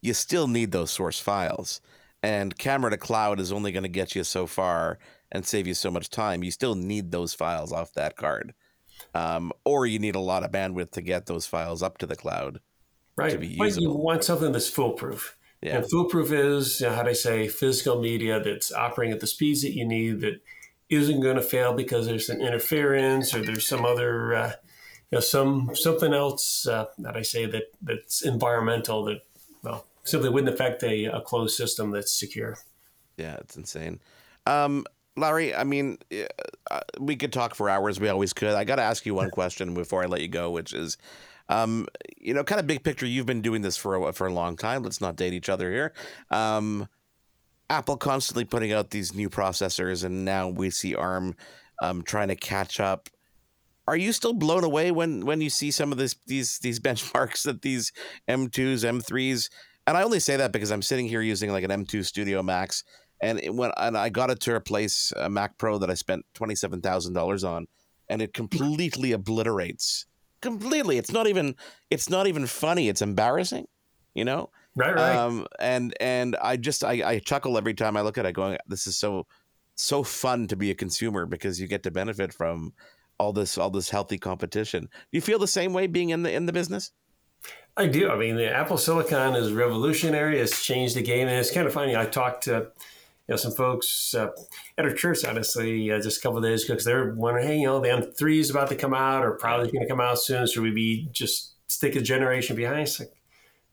you 0.00 0.14
still 0.14 0.48
need 0.48 0.72
those 0.72 0.90
source 0.90 1.20
files. 1.20 1.80
And 2.22 2.58
camera 2.58 2.90
to 2.90 2.96
cloud 2.96 3.38
is 3.38 3.52
only 3.52 3.70
going 3.70 3.84
to 3.84 3.88
get 3.88 4.16
you 4.16 4.24
so 4.24 4.46
far 4.46 4.98
and 5.30 5.46
save 5.46 5.68
you 5.68 5.74
so 5.74 5.90
much 5.90 6.11
time. 6.11 6.42
You 6.42 6.50
still 6.50 6.74
need 6.74 7.12
those 7.12 7.32
files 7.32 7.72
off 7.72 7.92
that 7.92 8.16
card, 8.16 8.54
um, 9.14 9.52
or 9.64 9.87
you 9.87 10.00
need 10.00 10.16
a 10.16 10.20
lot 10.20 10.42
of 10.42 10.50
bandwidth 10.50 10.90
to 10.92 11.00
get 11.00 11.26
those 11.26 11.46
files 11.46 11.82
up 11.82 11.98
to 11.98 12.06
the 12.06 12.16
cloud 12.16 12.58
right. 13.16 13.30
to 13.30 13.38
be 13.38 13.46
usable. 13.46 13.68
But 13.68 13.80
you 13.80 13.90
want 13.92 14.24
something 14.24 14.52
that's 14.52 14.68
foolproof. 14.68 15.37
Yeah. 15.62 15.78
And 15.78 15.90
foolproof 15.90 16.32
is, 16.32 16.80
you 16.80 16.87
know, 16.87 16.94
how 16.94 17.02
do 17.02 17.11
I 17.11 17.14
say, 17.14 17.48
physical 17.48 18.00
media 18.00 18.40
that's 18.40 18.72
operating 18.72 19.12
at 19.12 19.20
the 19.20 19.26
speeds 19.26 19.62
that 19.62 19.74
you 19.74 19.87
need 19.87 20.20
that 20.20 20.40
isn't 20.90 21.20
going 21.20 21.37
to 21.37 21.42
fail 21.42 21.72
because 21.72 22.07
there's 22.07 22.29
an 22.29 22.40
interference 22.40 23.35
or 23.35 23.42
there's 23.42 23.66
some 23.66 23.85
other, 23.85 24.35
uh, 24.35 24.53
you 25.11 25.16
know, 25.16 25.20
some 25.20 25.70
something 25.74 26.12
else 26.12 26.66
uh, 26.66 26.87
that 26.98 27.16
I 27.16 27.22
say 27.22 27.46
that 27.46 27.64
that's 27.83 28.22
environmental 28.22 29.05
that 29.05 29.22
well 29.62 29.87
simply 30.05 30.31
wouldn't 30.31 30.53
affect 30.53 30.83
a, 30.83 31.05
a 31.07 31.20
closed 31.20 31.57
system 31.57 31.90
that's 31.90 32.12
secure. 32.12 32.59
Yeah, 33.16 33.37
it's 33.37 33.57
insane. 33.57 34.01
Um, 34.46 34.85
Larry, 35.16 35.55
I 35.55 35.64
mean, 35.64 35.98
uh, 36.70 36.81
we 36.98 37.16
could 37.16 37.33
talk 37.33 37.55
for 37.55 37.68
hours. 37.68 38.01
We 38.01 38.09
always 38.09 38.33
could. 38.33 38.55
I 38.55 38.64
got 38.64 38.77
to 38.77 38.83
ask 38.83 39.05
you 39.05 39.14
one 39.14 39.31
question 39.33 39.74
before 39.74 40.03
I 40.03 40.07
let 40.07 40.20
you 40.20 40.29
go, 40.29 40.51
which 40.51 40.72
is, 40.72 40.96
um, 41.48 41.87
you 42.16 42.33
know, 42.33 42.44
kind 42.44 42.61
of 42.61 42.66
big 42.66 42.85
picture. 42.85 43.07
You've 43.07 43.27
been 43.27 43.42
doing 43.42 43.62
this 43.62 43.77
for 43.77 44.09
a, 44.09 44.12
for 44.12 44.27
a 44.27 44.33
long 44.33 44.57
time. 44.57 44.83
Let's 44.83 45.01
not 45.01 45.16
date 45.16 45.33
each 45.33 45.48
other 45.48 45.70
here. 45.70 45.92
Um, 46.31 46.88
Apple 47.70 47.96
constantly 47.96 48.44
putting 48.44 48.72
out 48.72 48.90
these 48.90 49.14
new 49.14 49.28
processors, 49.28 50.04
and 50.04 50.24
now 50.24 50.48
we 50.48 50.70
see 50.70 50.94
ARM 50.94 51.35
um, 51.83 52.02
trying 52.02 52.28
to 52.28 52.37
catch 52.37 52.81
up. 52.81 53.09
Are 53.87 53.96
you 53.96 54.12
still 54.12 54.33
blown 54.33 54.64
away 54.64 54.90
when 54.90 55.24
when 55.24 55.40
you 55.40 55.50
see 55.50 55.70
some 55.70 55.92
of 55.92 55.98
this 55.98 56.16
these 56.26 56.59
these 56.59 56.81
benchmarks 56.88 57.42
that 57.44 57.62
these 57.62 57.92
M2s, 58.28 58.85
M3s, 58.85 59.48
and 59.87 59.96
I 59.96 60.02
only 60.02 60.20
say 60.20 60.37
that 60.37 60.52
because 60.52 60.70
I'm 60.70 60.83
sitting 60.83 61.09
here 61.09 61.22
using 61.22 61.50
like 61.50 61.64
an 61.64 61.70
M2 61.70 62.04
Studio 62.04 62.42
Max, 62.42 62.85
and 63.20 63.40
it, 63.40 63.54
when 63.54 63.70
and 63.76 63.96
I 63.96 64.09
got 64.09 64.31
it 64.31 64.40
to 64.40 64.54
replace 64.54 65.12
a 65.16 65.28
Mac 65.28 65.59
Pro 65.59 65.78
that 65.78 65.90
I 65.90 65.94
spent 65.94 66.24
twenty 66.35 66.54
seven 66.54 66.81
thousand 66.81 67.14
dollars 67.14 67.44
on, 67.44 67.66
and 68.09 68.22
it 68.22 68.33
completely 68.35 69.12
obliterates 69.12 70.07
completely. 70.40 70.98
It's 70.98 71.12
not 71.12 71.26
even 71.26 71.54
it's 71.90 72.09
not 72.09 72.26
even 72.26 72.46
funny. 72.46 72.88
It's 72.88 73.02
embarrassing, 73.02 73.66
you 74.14 74.24
know. 74.24 74.50
Right, 74.78 74.94
right. 74.94 75.16
Um, 75.16 75.46
and 75.58 75.92
and 76.00 76.36
I 76.36 76.56
just 76.56 76.84
I, 76.84 77.02
I 77.04 77.18
chuckle 77.18 77.58
every 77.58 77.74
time 77.74 77.96
I 77.96 78.02
look 78.02 78.16
at 78.16 78.26
it, 78.26 78.32
going, 78.32 78.58
"This 78.68 78.86
is 78.86 78.96
so 78.96 79.26
so 79.74 80.04
fun 80.04 80.46
to 80.48 80.56
be 80.56 80.70
a 80.70 80.74
consumer 80.74 81.26
because 81.26 81.60
you 81.60 81.66
get 81.66 81.82
to 81.82 81.90
benefit 81.90 82.32
from 82.32 82.72
all 83.18 83.32
this 83.32 83.58
all 83.58 83.70
this 83.70 83.90
healthy 83.90 84.18
competition." 84.18 84.84
Do 84.84 84.88
you 85.10 85.20
feel 85.20 85.40
the 85.40 85.48
same 85.48 85.72
way 85.72 85.88
being 85.88 86.10
in 86.10 86.22
the 86.22 86.32
in 86.32 86.46
the 86.46 86.52
business? 86.52 86.92
I 87.76 87.88
do. 87.88 88.08
I 88.08 88.16
mean, 88.16 88.36
the 88.36 88.48
Apple 88.48 88.78
Silicon 88.78 89.34
is 89.34 89.52
revolutionary. 89.52 90.38
It's 90.38 90.64
changed 90.64 90.94
the 90.94 91.02
game, 91.02 91.26
and 91.26 91.36
it's 91.38 91.50
kind 91.50 91.66
of 91.66 91.72
funny. 91.72 91.96
I 91.96 92.06
talked 92.06 92.44
to 92.44 92.52
you 92.52 93.32
know 93.32 93.36
some 93.36 93.52
folks 93.52 94.14
uh, 94.14 94.28
at 94.76 94.84
our 94.84 94.94
church, 94.94 95.24
honestly, 95.24 95.90
uh, 95.90 96.00
just 96.00 96.18
a 96.18 96.20
couple 96.20 96.40
days 96.40 96.64
ago, 96.64 96.74
because 96.74 96.84
they're 96.84 97.14
wondering, 97.14 97.48
hey, 97.48 97.58
you 97.58 97.66
know, 97.66 97.80
the 97.80 97.88
M3 97.88 98.38
is 98.38 98.50
about 98.50 98.68
to 98.68 98.76
come 98.76 98.94
out, 98.94 99.24
or 99.24 99.32
probably 99.32 99.72
going 99.72 99.82
to 99.82 99.88
come 99.88 100.00
out 100.00 100.20
soon. 100.20 100.46
Should 100.46 100.62
we 100.62 100.70
be 100.70 101.08
just 101.10 101.54
stick 101.66 101.96
a 101.96 102.00
generation 102.00 102.54
behind? 102.54 102.82
It's 102.82 103.00
like 103.00 103.10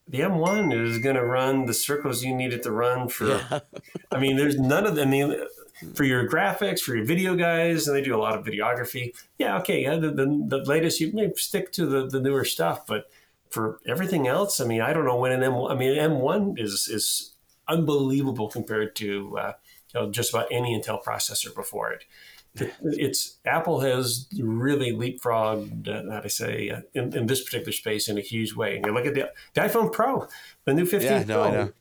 the 0.08 0.20
M1 0.20 0.74
is 0.74 1.00
going 1.00 1.16
to 1.16 1.26
run 1.26 1.66
the 1.66 1.74
circles 1.74 2.24
you 2.24 2.36
need 2.36 2.54
it 2.54 2.64
to 2.64 2.72
run 2.72 3.10
for. 3.10 3.28
Yeah. 3.28 3.60
I 4.12 4.20
mean, 4.20 4.38
there's 4.38 4.60
none 4.60 4.86
of 4.86 4.96
them. 4.96 5.08
I 5.08 5.12
mean, 5.12 5.36
for 5.94 6.04
your 6.04 6.28
graphics, 6.30 6.82
for 6.82 6.96
your 6.96 7.06
video 7.06 7.36
guys, 7.36 7.88
and 7.88 7.98
they 7.98 8.02
do 8.02 8.16
a 8.16 8.22
lot 8.22 8.38
of 8.38 8.46
videography. 8.46 9.16
Yeah, 9.38 9.58
okay, 9.60 9.82
yeah, 9.82 9.96
the, 9.96 10.12
the, 10.12 10.46
the 10.48 10.58
latest, 10.60 11.00
you 11.00 11.12
may 11.12 11.34
stick 11.36 11.72
to 11.74 11.86
the, 11.86 12.08
the 12.08 12.20
newer 12.20 12.46
stuff, 12.46 12.86
but 12.88 13.10
for 13.50 13.80
everything 13.88 14.28
else, 14.28 14.60
I 14.60 14.66
mean, 14.66 14.82
I 14.82 14.94
don't 14.94 15.06
know 15.06 15.18
when 15.18 15.32
an 15.32 15.44
M. 15.44 15.56
I 15.56 15.76
mean, 15.76 15.98
M1 15.98 16.60
is 16.60 16.88
is 16.88 17.34
unbelievable 17.68 18.50
compared 18.50 18.96
to 18.98 19.38
uh, 19.38 19.54
you 19.94 20.02
know, 20.02 20.12
just 20.12 20.32
about 20.32 20.48
any 20.52 20.80
Intel 20.80 21.02
processor 21.02 21.56
before 21.56 21.92
it. 21.92 22.04
It's 22.84 23.38
Apple 23.46 23.82
has 23.82 24.28
really 24.40 24.92
leapfrogged, 24.92 25.88
uh, 25.88 26.12
how 26.12 26.22
to 26.22 26.30
say, 26.30 26.70
uh, 26.70 26.82
in, 26.94 27.16
in, 27.16 27.28
this 27.28 27.44
particular 27.44 27.74
space 27.74 28.08
in 28.08 28.18
a 28.18 28.22
huge 28.22 28.54
way. 28.54 28.78
And 28.78 28.86
you 28.86 28.94
look 28.94 29.06
at 29.06 29.14
the, 29.14 29.32
the 29.54 29.62
iPhone 29.62 29.92
Pro, 29.92 30.28
the 30.64 30.74
new 30.74 30.86
15 30.86 31.12
yeah, 31.12 31.24
no, 31.24 31.34
Pro. 31.34 31.44
I 31.44 31.52
know. 31.52 31.72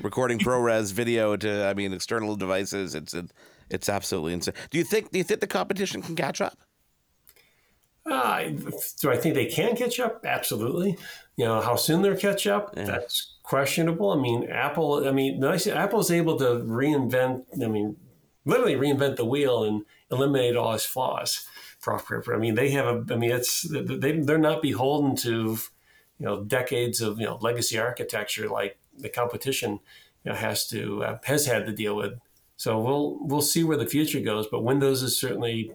Recording 0.00 0.38
ProRes 0.38 0.92
video 0.92 1.36
to, 1.36 1.66
I 1.66 1.74
mean, 1.74 1.92
external 1.92 2.36
devices. 2.36 2.94
It's 2.94 3.14
it's 3.68 3.88
absolutely 3.88 4.32
insane. 4.32 4.54
Do 4.70 4.78
you 4.78 4.84
think 4.84 5.10
do 5.10 5.18
you 5.18 5.24
think 5.24 5.40
the 5.40 5.46
competition 5.46 6.02
can 6.02 6.16
catch 6.16 6.40
up? 6.40 6.58
Uh, 8.04 8.50
do 9.00 9.10
I 9.10 9.16
think 9.16 9.34
they 9.34 9.46
can 9.46 9.74
catch 9.74 9.98
up? 9.98 10.24
Absolutely. 10.24 10.96
You 11.36 11.44
know 11.44 11.60
how 11.60 11.74
soon 11.74 12.02
they'll 12.02 12.16
catch 12.16 12.46
up? 12.46 12.72
Yeah. 12.76 12.84
That's 12.84 13.34
questionable. 13.42 14.10
I 14.10 14.16
mean, 14.16 14.48
Apple. 14.48 15.06
I 15.06 15.10
mean, 15.10 15.42
Apple's 15.42 16.10
able 16.10 16.38
to 16.38 16.44
reinvent. 16.44 17.44
I 17.62 17.66
mean, 17.66 17.96
literally 18.44 18.76
reinvent 18.76 19.16
the 19.16 19.24
wheel 19.24 19.64
and 19.64 19.84
eliminate 20.10 20.56
all 20.56 20.74
its 20.74 20.84
flaws. 20.84 21.46
For 21.78 22.34
I 22.34 22.38
mean, 22.38 22.56
they 22.56 22.70
have 22.70 22.86
a. 22.86 23.14
I 23.14 23.16
mean, 23.16 23.30
it's 23.30 23.62
they 23.62 24.18
they're 24.18 24.38
not 24.38 24.62
beholden 24.62 25.14
to, 25.16 25.58
you 26.18 26.26
know, 26.26 26.42
decades 26.42 27.00
of 27.00 27.20
you 27.20 27.26
know 27.26 27.38
legacy 27.40 27.78
architecture 27.78 28.48
like 28.48 28.78
the 28.98 29.08
competition 29.08 29.78
you 30.24 30.32
know, 30.32 30.34
has 30.34 30.66
to 30.68 31.04
uh, 31.04 31.18
has 31.24 31.46
had 31.46 31.66
to 31.66 31.72
deal 31.72 31.94
with. 31.94 32.14
So 32.56 32.80
we'll 32.80 33.18
we'll 33.20 33.42
see 33.42 33.62
where 33.62 33.76
the 33.76 33.86
future 33.86 34.20
goes. 34.20 34.48
But 34.48 34.64
Windows 34.64 35.02
is 35.02 35.18
certainly 35.18 35.70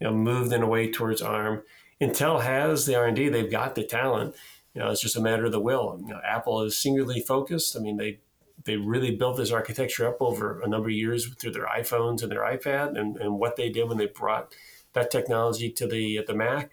you 0.00 0.06
know, 0.06 0.12
moved 0.12 0.52
in 0.52 0.62
a 0.62 0.68
way 0.68 0.90
towards 0.90 1.22
ARM. 1.22 1.62
Intel 2.00 2.42
has 2.42 2.84
the 2.84 2.94
R&D; 2.94 3.28
they've 3.30 3.50
got 3.50 3.74
the 3.74 3.84
talent. 3.84 4.34
You 4.74 4.82
know, 4.82 4.90
it's 4.90 5.00
just 5.00 5.16
a 5.16 5.20
matter 5.20 5.46
of 5.46 5.52
the 5.52 5.60
will. 5.60 5.98
You 6.00 6.08
know, 6.08 6.20
Apple 6.24 6.62
is 6.62 6.76
singularly 6.76 7.20
focused. 7.20 7.76
I 7.76 7.80
mean, 7.80 7.96
they 7.96 8.20
they 8.64 8.76
really 8.76 9.14
built 9.14 9.36
this 9.36 9.52
architecture 9.52 10.06
up 10.06 10.16
over 10.20 10.60
a 10.60 10.68
number 10.68 10.88
of 10.88 10.94
years 10.94 11.26
through 11.34 11.52
their 11.52 11.66
iPhones 11.66 12.22
and 12.22 12.30
their 12.30 12.42
iPad, 12.42 12.98
and, 12.98 13.16
and 13.16 13.38
what 13.38 13.56
they 13.56 13.70
did 13.70 13.88
when 13.88 13.98
they 13.98 14.06
brought 14.06 14.54
that 14.92 15.10
technology 15.10 15.70
to 15.70 15.86
the 15.86 16.24
the 16.26 16.34
Mac. 16.34 16.70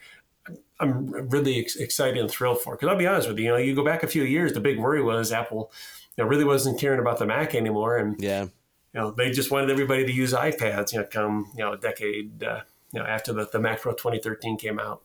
I'm 0.79 1.29
really 1.29 1.59
ex- 1.59 1.77
excited 1.77 2.17
and 2.17 2.29
thrilled 2.29 2.61
for. 2.61 2.75
Because 2.75 2.89
I'll 2.89 2.97
be 2.97 3.07
honest 3.07 3.27
with 3.27 3.37
you, 3.39 3.45
you 3.45 3.51
know, 3.51 3.57
you 3.57 3.73
go 3.73 3.85
back 3.85 4.03
a 4.03 4.07
few 4.07 4.23
years, 4.23 4.53
the 4.53 4.59
big 4.59 4.77
worry 4.77 5.01
was 5.01 5.31
Apple, 5.31 5.71
you 6.17 6.23
know, 6.23 6.29
really 6.29 6.43
wasn't 6.43 6.79
caring 6.79 6.99
about 6.99 7.17
the 7.17 7.25
Mac 7.25 7.55
anymore, 7.55 7.97
and 7.97 8.19
yeah, 8.19 8.43
you 8.43 8.51
know, 9.01 9.11
they 9.11 9.31
just 9.31 9.51
wanted 9.51 9.69
everybody 9.69 10.05
to 10.05 10.11
use 10.11 10.33
iPads. 10.33 10.93
You 10.93 10.99
know, 10.99 11.05
come 11.05 11.51
you 11.55 11.63
know 11.63 11.73
a 11.73 11.77
decade. 11.77 12.43
Uh, 12.43 12.61
you 12.93 13.01
know, 13.01 13.05
after 13.05 13.33
the, 13.33 13.45
the 13.51 13.59
Mac 13.59 13.81
Pro 13.81 13.91
2013 13.91 14.57
came 14.57 14.79
out. 14.79 15.03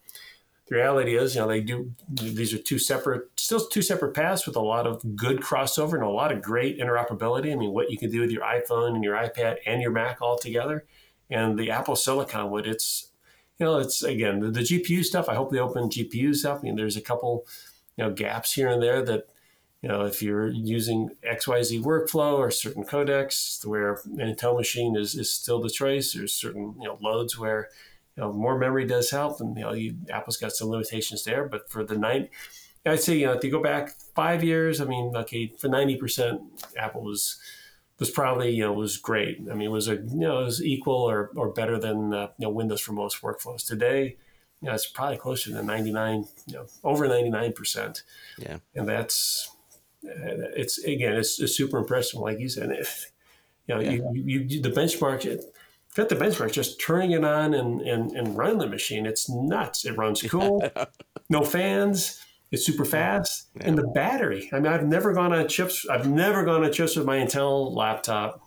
The 0.70 0.76
reality 0.76 1.16
is, 1.16 1.34
you 1.34 1.40
know, 1.40 1.48
they 1.48 1.60
do 1.60 1.92
these 2.08 2.54
are 2.54 2.58
two 2.58 2.78
separate, 2.78 3.28
still 3.34 3.58
two 3.58 3.82
separate 3.82 4.14
paths 4.14 4.46
with 4.46 4.54
a 4.54 4.60
lot 4.60 4.86
of 4.86 5.16
good 5.16 5.40
crossover 5.40 5.94
and 5.94 6.04
a 6.04 6.08
lot 6.08 6.30
of 6.30 6.40
great 6.40 6.78
interoperability. 6.78 7.52
I 7.52 7.56
mean, 7.56 7.72
what 7.72 7.90
you 7.90 7.98
can 7.98 8.08
do 8.08 8.20
with 8.20 8.30
your 8.30 8.44
iPhone 8.44 8.94
and 8.94 9.02
your 9.02 9.16
iPad 9.16 9.56
and 9.66 9.82
your 9.82 9.90
Mac 9.90 10.22
all 10.22 10.38
together, 10.38 10.86
and 11.28 11.58
the 11.58 11.72
Apple 11.72 11.96
Silicon 11.96 12.50
would 12.50 12.68
it's, 12.68 13.10
you 13.58 13.66
know, 13.66 13.78
it's 13.78 14.04
again 14.04 14.38
the, 14.38 14.50
the 14.50 14.60
GPU 14.60 15.04
stuff. 15.04 15.28
I 15.28 15.34
hope 15.34 15.50
they 15.50 15.58
open 15.58 15.88
GPUs 15.88 16.48
up. 16.48 16.60
I 16.60 16.62
mean, 16.62 16.76
there's 16.76 16.96
a 16.96 17.02
couple, 17.02 17.46
you 17.96 18.04
know, 18.04 18.12
gaps 18.12 18.52
here 18.52 18.68
and 18.68 18.80
there 18.80 19.04
that 19.04 19.26
you 19.82 19.88
know, 19.88 20.02
if 20.02 20.22
you're 20.22 20.48
using 20.48 21.10
XYZ 21.24 21.82
workflow 21.82 22.34
or 22.34 22.50
certain 22.50 22.84
codecs 22.84 23.64
where 23.64 23.94
an 24.18 24.34
Intel 24.34 24.56
machine 24.56 24.94
is, 24.94 25.14
is 25.14 25.32
still 25.32 25.60
the 25.60 25.70
choice, 25.70 26.12
there's 26.12 26.34
certain, 26.34 26.74
you 26.78 26.86
know, 26.86 26.98
loads 27.00 27.38
where, 27.38 27.70
you 28.20 28.26
know, 28.26 28.32
more 28.34 28.58
memory 28.58 28.84
does 28.84 29.10
help. 29.10 29.40
And, 29.40 29.56
you 29.56 29.64
know, 29.64 29.72
you, 29.72 29.96
Apple's 30.10 30.36
got 30.36 30.52
some 30.52 30.68
limitations 30.68 31.24
there. 31.24 31.48
But 31.48 31.70
for 31.70 31.84
the 31.84 31.96
nine, 31.96 32.28
I'd 32.84 33.00
say, 33.00 33.16
you 33.16 33.26
know, 33.26 33.32
if 33.32 33.42
you 33.42 33.50
go 33.50 33.62
back 33.62 33.92
five 34.14 34.44
years, 34.44 34.78
I 34.80 34.84
mean, 34.84 35.16
okay, 35.16 35.54
for 35.58 35.68
90%, 35.68 36.40
Apple 36.76 37.02
was, 37.02 37.40
was 37.98 38.10
probably, 38.10 38.50
you 38.50 38.62
know, 38.62 38.74
was 38.74 38.98
great. 38.98 39.38
I 39.50 39.54
mean, 39.54 39.68
it 39.68 39.70
was 39.72 39.88
a, 39.88 39.94
you 39.94 40.18
know, 40.18 40.40
it 40.40 40.44
was 40.44 40.62
equal 40.62 40.96
or, 40.96 41.30
or 41.34 41.48
better 41.48 41.78
than, 41.78 42.12
uh, 42.12 42.28
you 42.36 42.46
know, 42.46 42.50
Windows 42.50 42.82
for 42.82 42.92
most 42.92 43.22
workflows. 43.22 43.66
Today, 43.66 44.18
you 44.60 44.68
know, 44.68 44.74
it's 44.74 44.86
probably 44.86 45.16
closer 45.16 45.50
to 45.50 45.62
99, 45.62 46.26
you 46.46 46.54
know, 46.54 46.66
over 46.84 47.08
99%. 47.08 48.02
Yeah. 48.38 48.58
And 48.74 48.86
that's, 48.86 49.50
it's 50.02 50.78
again, 50.84 51.14
it's, 51.14 51.40
it's 51.40 51.56
super 51.56 51.78
impressive, 51.78 52.20
like 52.20 52.38
you 52.38 52.50
said. 52.50 52.70
If, 52.70 53.12
you 53.66 53.74
know, 53.74 53.80
yeah. 53.80 53.90
you, 53.92 54.12
you, 54.14 54.40
you, 54.40 54.60
the 54.60 54.70
benchmark, 54.70 55.24
got 55.94 56.08
the 56.08 56.16
benchmark, 56.16 56.52
just 56.52 56.80
turning 56.80 57.12
it 57.12 57.24
on 57.24 57.54
and, 57.54 57.80
and, 57.82 58.12
and 58.12 58.36
running 58.36 58.58
the 58.58 58.66
machine. 58.66 59.06
It's 59.06 59.28
nuts. 59.28 59.84
It 59.84 59.96
runs 59.96 60.22
cool, 60.22 60.62
no 61.28 61.42
fans. 61.42 62.20
It's 62.50 62.66
super 62.66 62.84
fast, 62.84 63.48
yeah. 63.54 63.68
and 63.68 63.78
the 63.78 63.86
battery. 63.86 64.50
I 64.52 64.56
mean, 64.56 64.72
I've 64.72 64.86
never 64.86 65.12
gone 65.12 65.32
on 65.32 65.46
chips. 65.46 65.86
I've 65.88 66.08
never 66.08 66.44
gone 66.44 66.64
on 66.64 66.72
chips 66.72 66.96
with 66.96 67.06
my 67.06 67.18
Intel 67.18 67.72
laptop, 67.72 68.40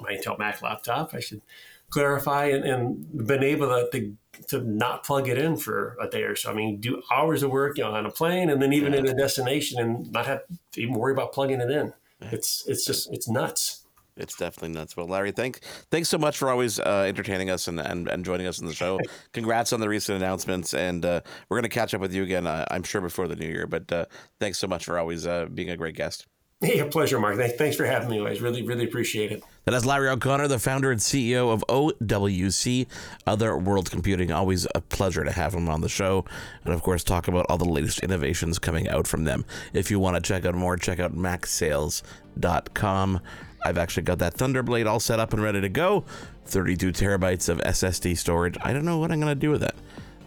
my 0.00 0.14
Intel 0.14 0.38
Mac 0.38 0.62
laptop. 0.62 1.12
I 1.14 1.20
should 1.20 1.42
clarify, 1.90 2.46
and, 2.46 2.64
and 2.64 3.26
been 3.26 3.44
able 3.44 3.68
to, 3.68 3.90
to 3.92 4.16
to 4.48 4.60
not 4.62 5.04
plug 5.04 5.28
it 5.28 5.38
in 5.38 5.56
for 5.56 5.96
a 6.00 6.08
day 6.08 6.22
or 6.22 6.34
so. 6.34 6.50
I 6.50 6.54
mean, 6.54 6.80
do 6.80 7.02
hours 7.12 7.42
of 7.42 7.50
work 7.50 7.78
you 7.78 7.84
know, 7.84 7.92
on 7.92 8.06
a 8.06 8.10
plane 8.10 8.50
and 8.50 8.60
then 8.60 8.72
even 8.72 8.92
yeah. 8.92 9.00
in 9.00 9.08
a 9.08 9.14
destination 9.14 9.80
and 9.80 10.10
not 10.10 10.26
have 10.26 10.42
to 10.72 10.80
even 10.80 10.94
worry 10.94 11.12
about 11.12 11.32
plugging 11.32 11.60
it 11.60 11.70
in. 11.70 11.92
It's 12.20 12.64
it's 12.66 12.84
just 12.84 13.12
it's 13.12 13.28
nuts. 13.28 13.81
It's 14.16 14.36
definitely 14.36 14.76
nuts. 14.76 14.96
Well, 14.96 15.06
Larry, 15.06 15.32
thanks 15.32 15.60
thanks 15.90 16.08
so 16.08 16.18
much 16.18 16.36
for 16.36 16.50
always 16.50 16.78
uh, 16.78 17.06
entertaining 17.08 17.48
us 17.48 17.66
and, 17.66 17.80
and, 17.80 18.08
and 18.08 18.24
joining 18.24 18.46
us 18.46 18.60
in 18.60 18.66
the 18.66 18.74
show. 18.74 19.00
Congrats 19.32 19.72
on 19.72 19.80
the 19.80 19.88
recent 19.88 20.16
announcements, 20.16 20.74
and 20.74 21.04
uh, 21.04 21.20
we're 21.48 21.56
going 21.56 21.62
to 21.62 21.68
catch 21.68 21.94
up 21.94 22.00
with 22.00 22.12
you 22.12 22.22
again. 22.22 22.46
Uh, 22.46 22.66
I'm 22.70 22.82
sure 22.82 23.00
before 23.00 23.26
the 23.26 23.36
new 23.36 23.48
year. 23.48 23.66
But 23.66 23.90
uh, 23.90 24.06
thanks 24.38 24.58
so 24.58 24.66
much 24.66 24.84
for 24.84 24.98
always 24.98 25.26
uh, 25.26 25.46
being 25.46 25.70
a 25.70 25.76
great 25.76 25.96
guest. 25.96 26.26
Hey, 26.62 26.78
a 26.78 26.86
pleasure, 26.86 27.18
Marc. 27.18 27.40
Thanks 27.58 27.76
for 27.76 27.84
having 27.84 28.08
me. 28.08 28.20
I 28.20 28.34
really, 28.34 28.62
really 28.62 28.84
appreciate 28.84 29.32
it. 29.32 29.42
That 29.64 29.74
is 29.74 29.84
Larry 29.84 30.08
O'Connor, 30.08 30.46
the 30.46 30.60
founder 30.60 30.92
and 30.92 31.00
CEO 31.00 31.52
of 31.52 31.64
OWC, 31.68 32.86
Other 33.26 33.58
World 33.58 33.90
Computing. 33.90 34.30
Always 34.30 34.68
a 34.72 34.80
pleasure 34.80 35.24
to 35.24 35.32
have 35.32 35.54
him 35.54 35.68
on 35.68 35.80
the 35.80 35.88
show. 35.88 36.24
And 36.64 36.72
of 36.72 36.80
course, 36.82 37.02
talk 37.02 37.26
about 37.26 37.46
all 37.48 37.58
the 37.58 37.64
latest 37.64 37.98
innovations 38.04 38.60
coming 38.60 38.88
out 38.88 39.08
from 39.08 39.24
them. 39.24 39.44
If 39.72 39.90
you 39.90 39.98
want 39.98 40.14
to 40.14 40.22
check 40.22 40.46
out 40.46 40.54
more, 40.54 40.76
check 40.76 41.00
out 41.00 41.16
macsales.com. 41.16 43.20
I've 43.64 43.78
actually 43.78 44.04
got 44.04 44.18
that 44.18 44.34
Thunderblade 44.34 44.86
all 44.86 45.00
set 45.00 45.20
up 45.20 45.32
and 45.32 45.42
ready 45.42 45.60
to 45.60 45.68
go. 45.68 46.04
32 46.46 46.92
terabytes 46.92 47.48
of 47.48 47.58
SSD 47.58 48.16
storage. 48.16 48.56
I 48.62 48.72
don't 48.72 48.84
know 48.84 48.98
what 48.98 49.12
I'm 49.12 49.20
going 49.20 49.30
to 49.30 49.38
do 49.38 49.50
with 49.50 49.60
that. 49.60 49.74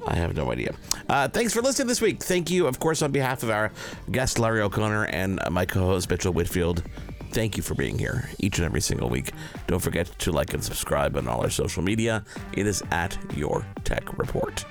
I 0.07 0.15
have 0.15 0.35
no 0.35 0.51
idea. 0.51 0.73
Uh, 1.09 1.27
thanks 1.27 1.53
for 1.53 1.61
listening 1.61 1.87
this 1.87 2.01
week. 2.01 2.21
Thank 2.21 2.51
you, 2.51 2.67
of 2.67 2.79
course, 2.79 3.01
on 3.01 3.11
behalf 3.11 3.43
of 3.43 3.49
our 3.49 3.71
guest, 4.11 4.37
Larry 4.37 4.61
O'Connor, 4.61 5.05
and 5.05 5.39
my 5.49 5.65
co 5.65 5.81
host, 5.81 6.09
Mitchell 6.09 6.33
Whitfield. 6.33 6.83
Thank 7.31 7.57
you 7.57 7.63
for 7.63 7.75
being 7.75 7.97
here 7.97 8.29
each 8.39 8.59
and 8.59 8.65
every 8.65 8.81
single 8.81 9.09
week. 9.09 9.31
Don't 9.67 9.81
forget 9.81 10.07
to 10.19 10.31
like 10.31 10.53
and 10.53 10.63
subscribe 10.63 11.17
on 11.17 11.27
all 11.27 11.41
our 11.41 11.49
social 11.49 11.83
media. 11.83 12.23
It 12.53 12.67
is 12.67 12.83
at 12.91 13.17
Your 13.35 13.65
Tech 13.83 14.17
Report. 14.17 14.63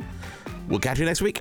We'll 0.69 0.79
catch 0.79 0.99
you 0.99 1.05
next 1.05 1.21
week. 1.21 1.41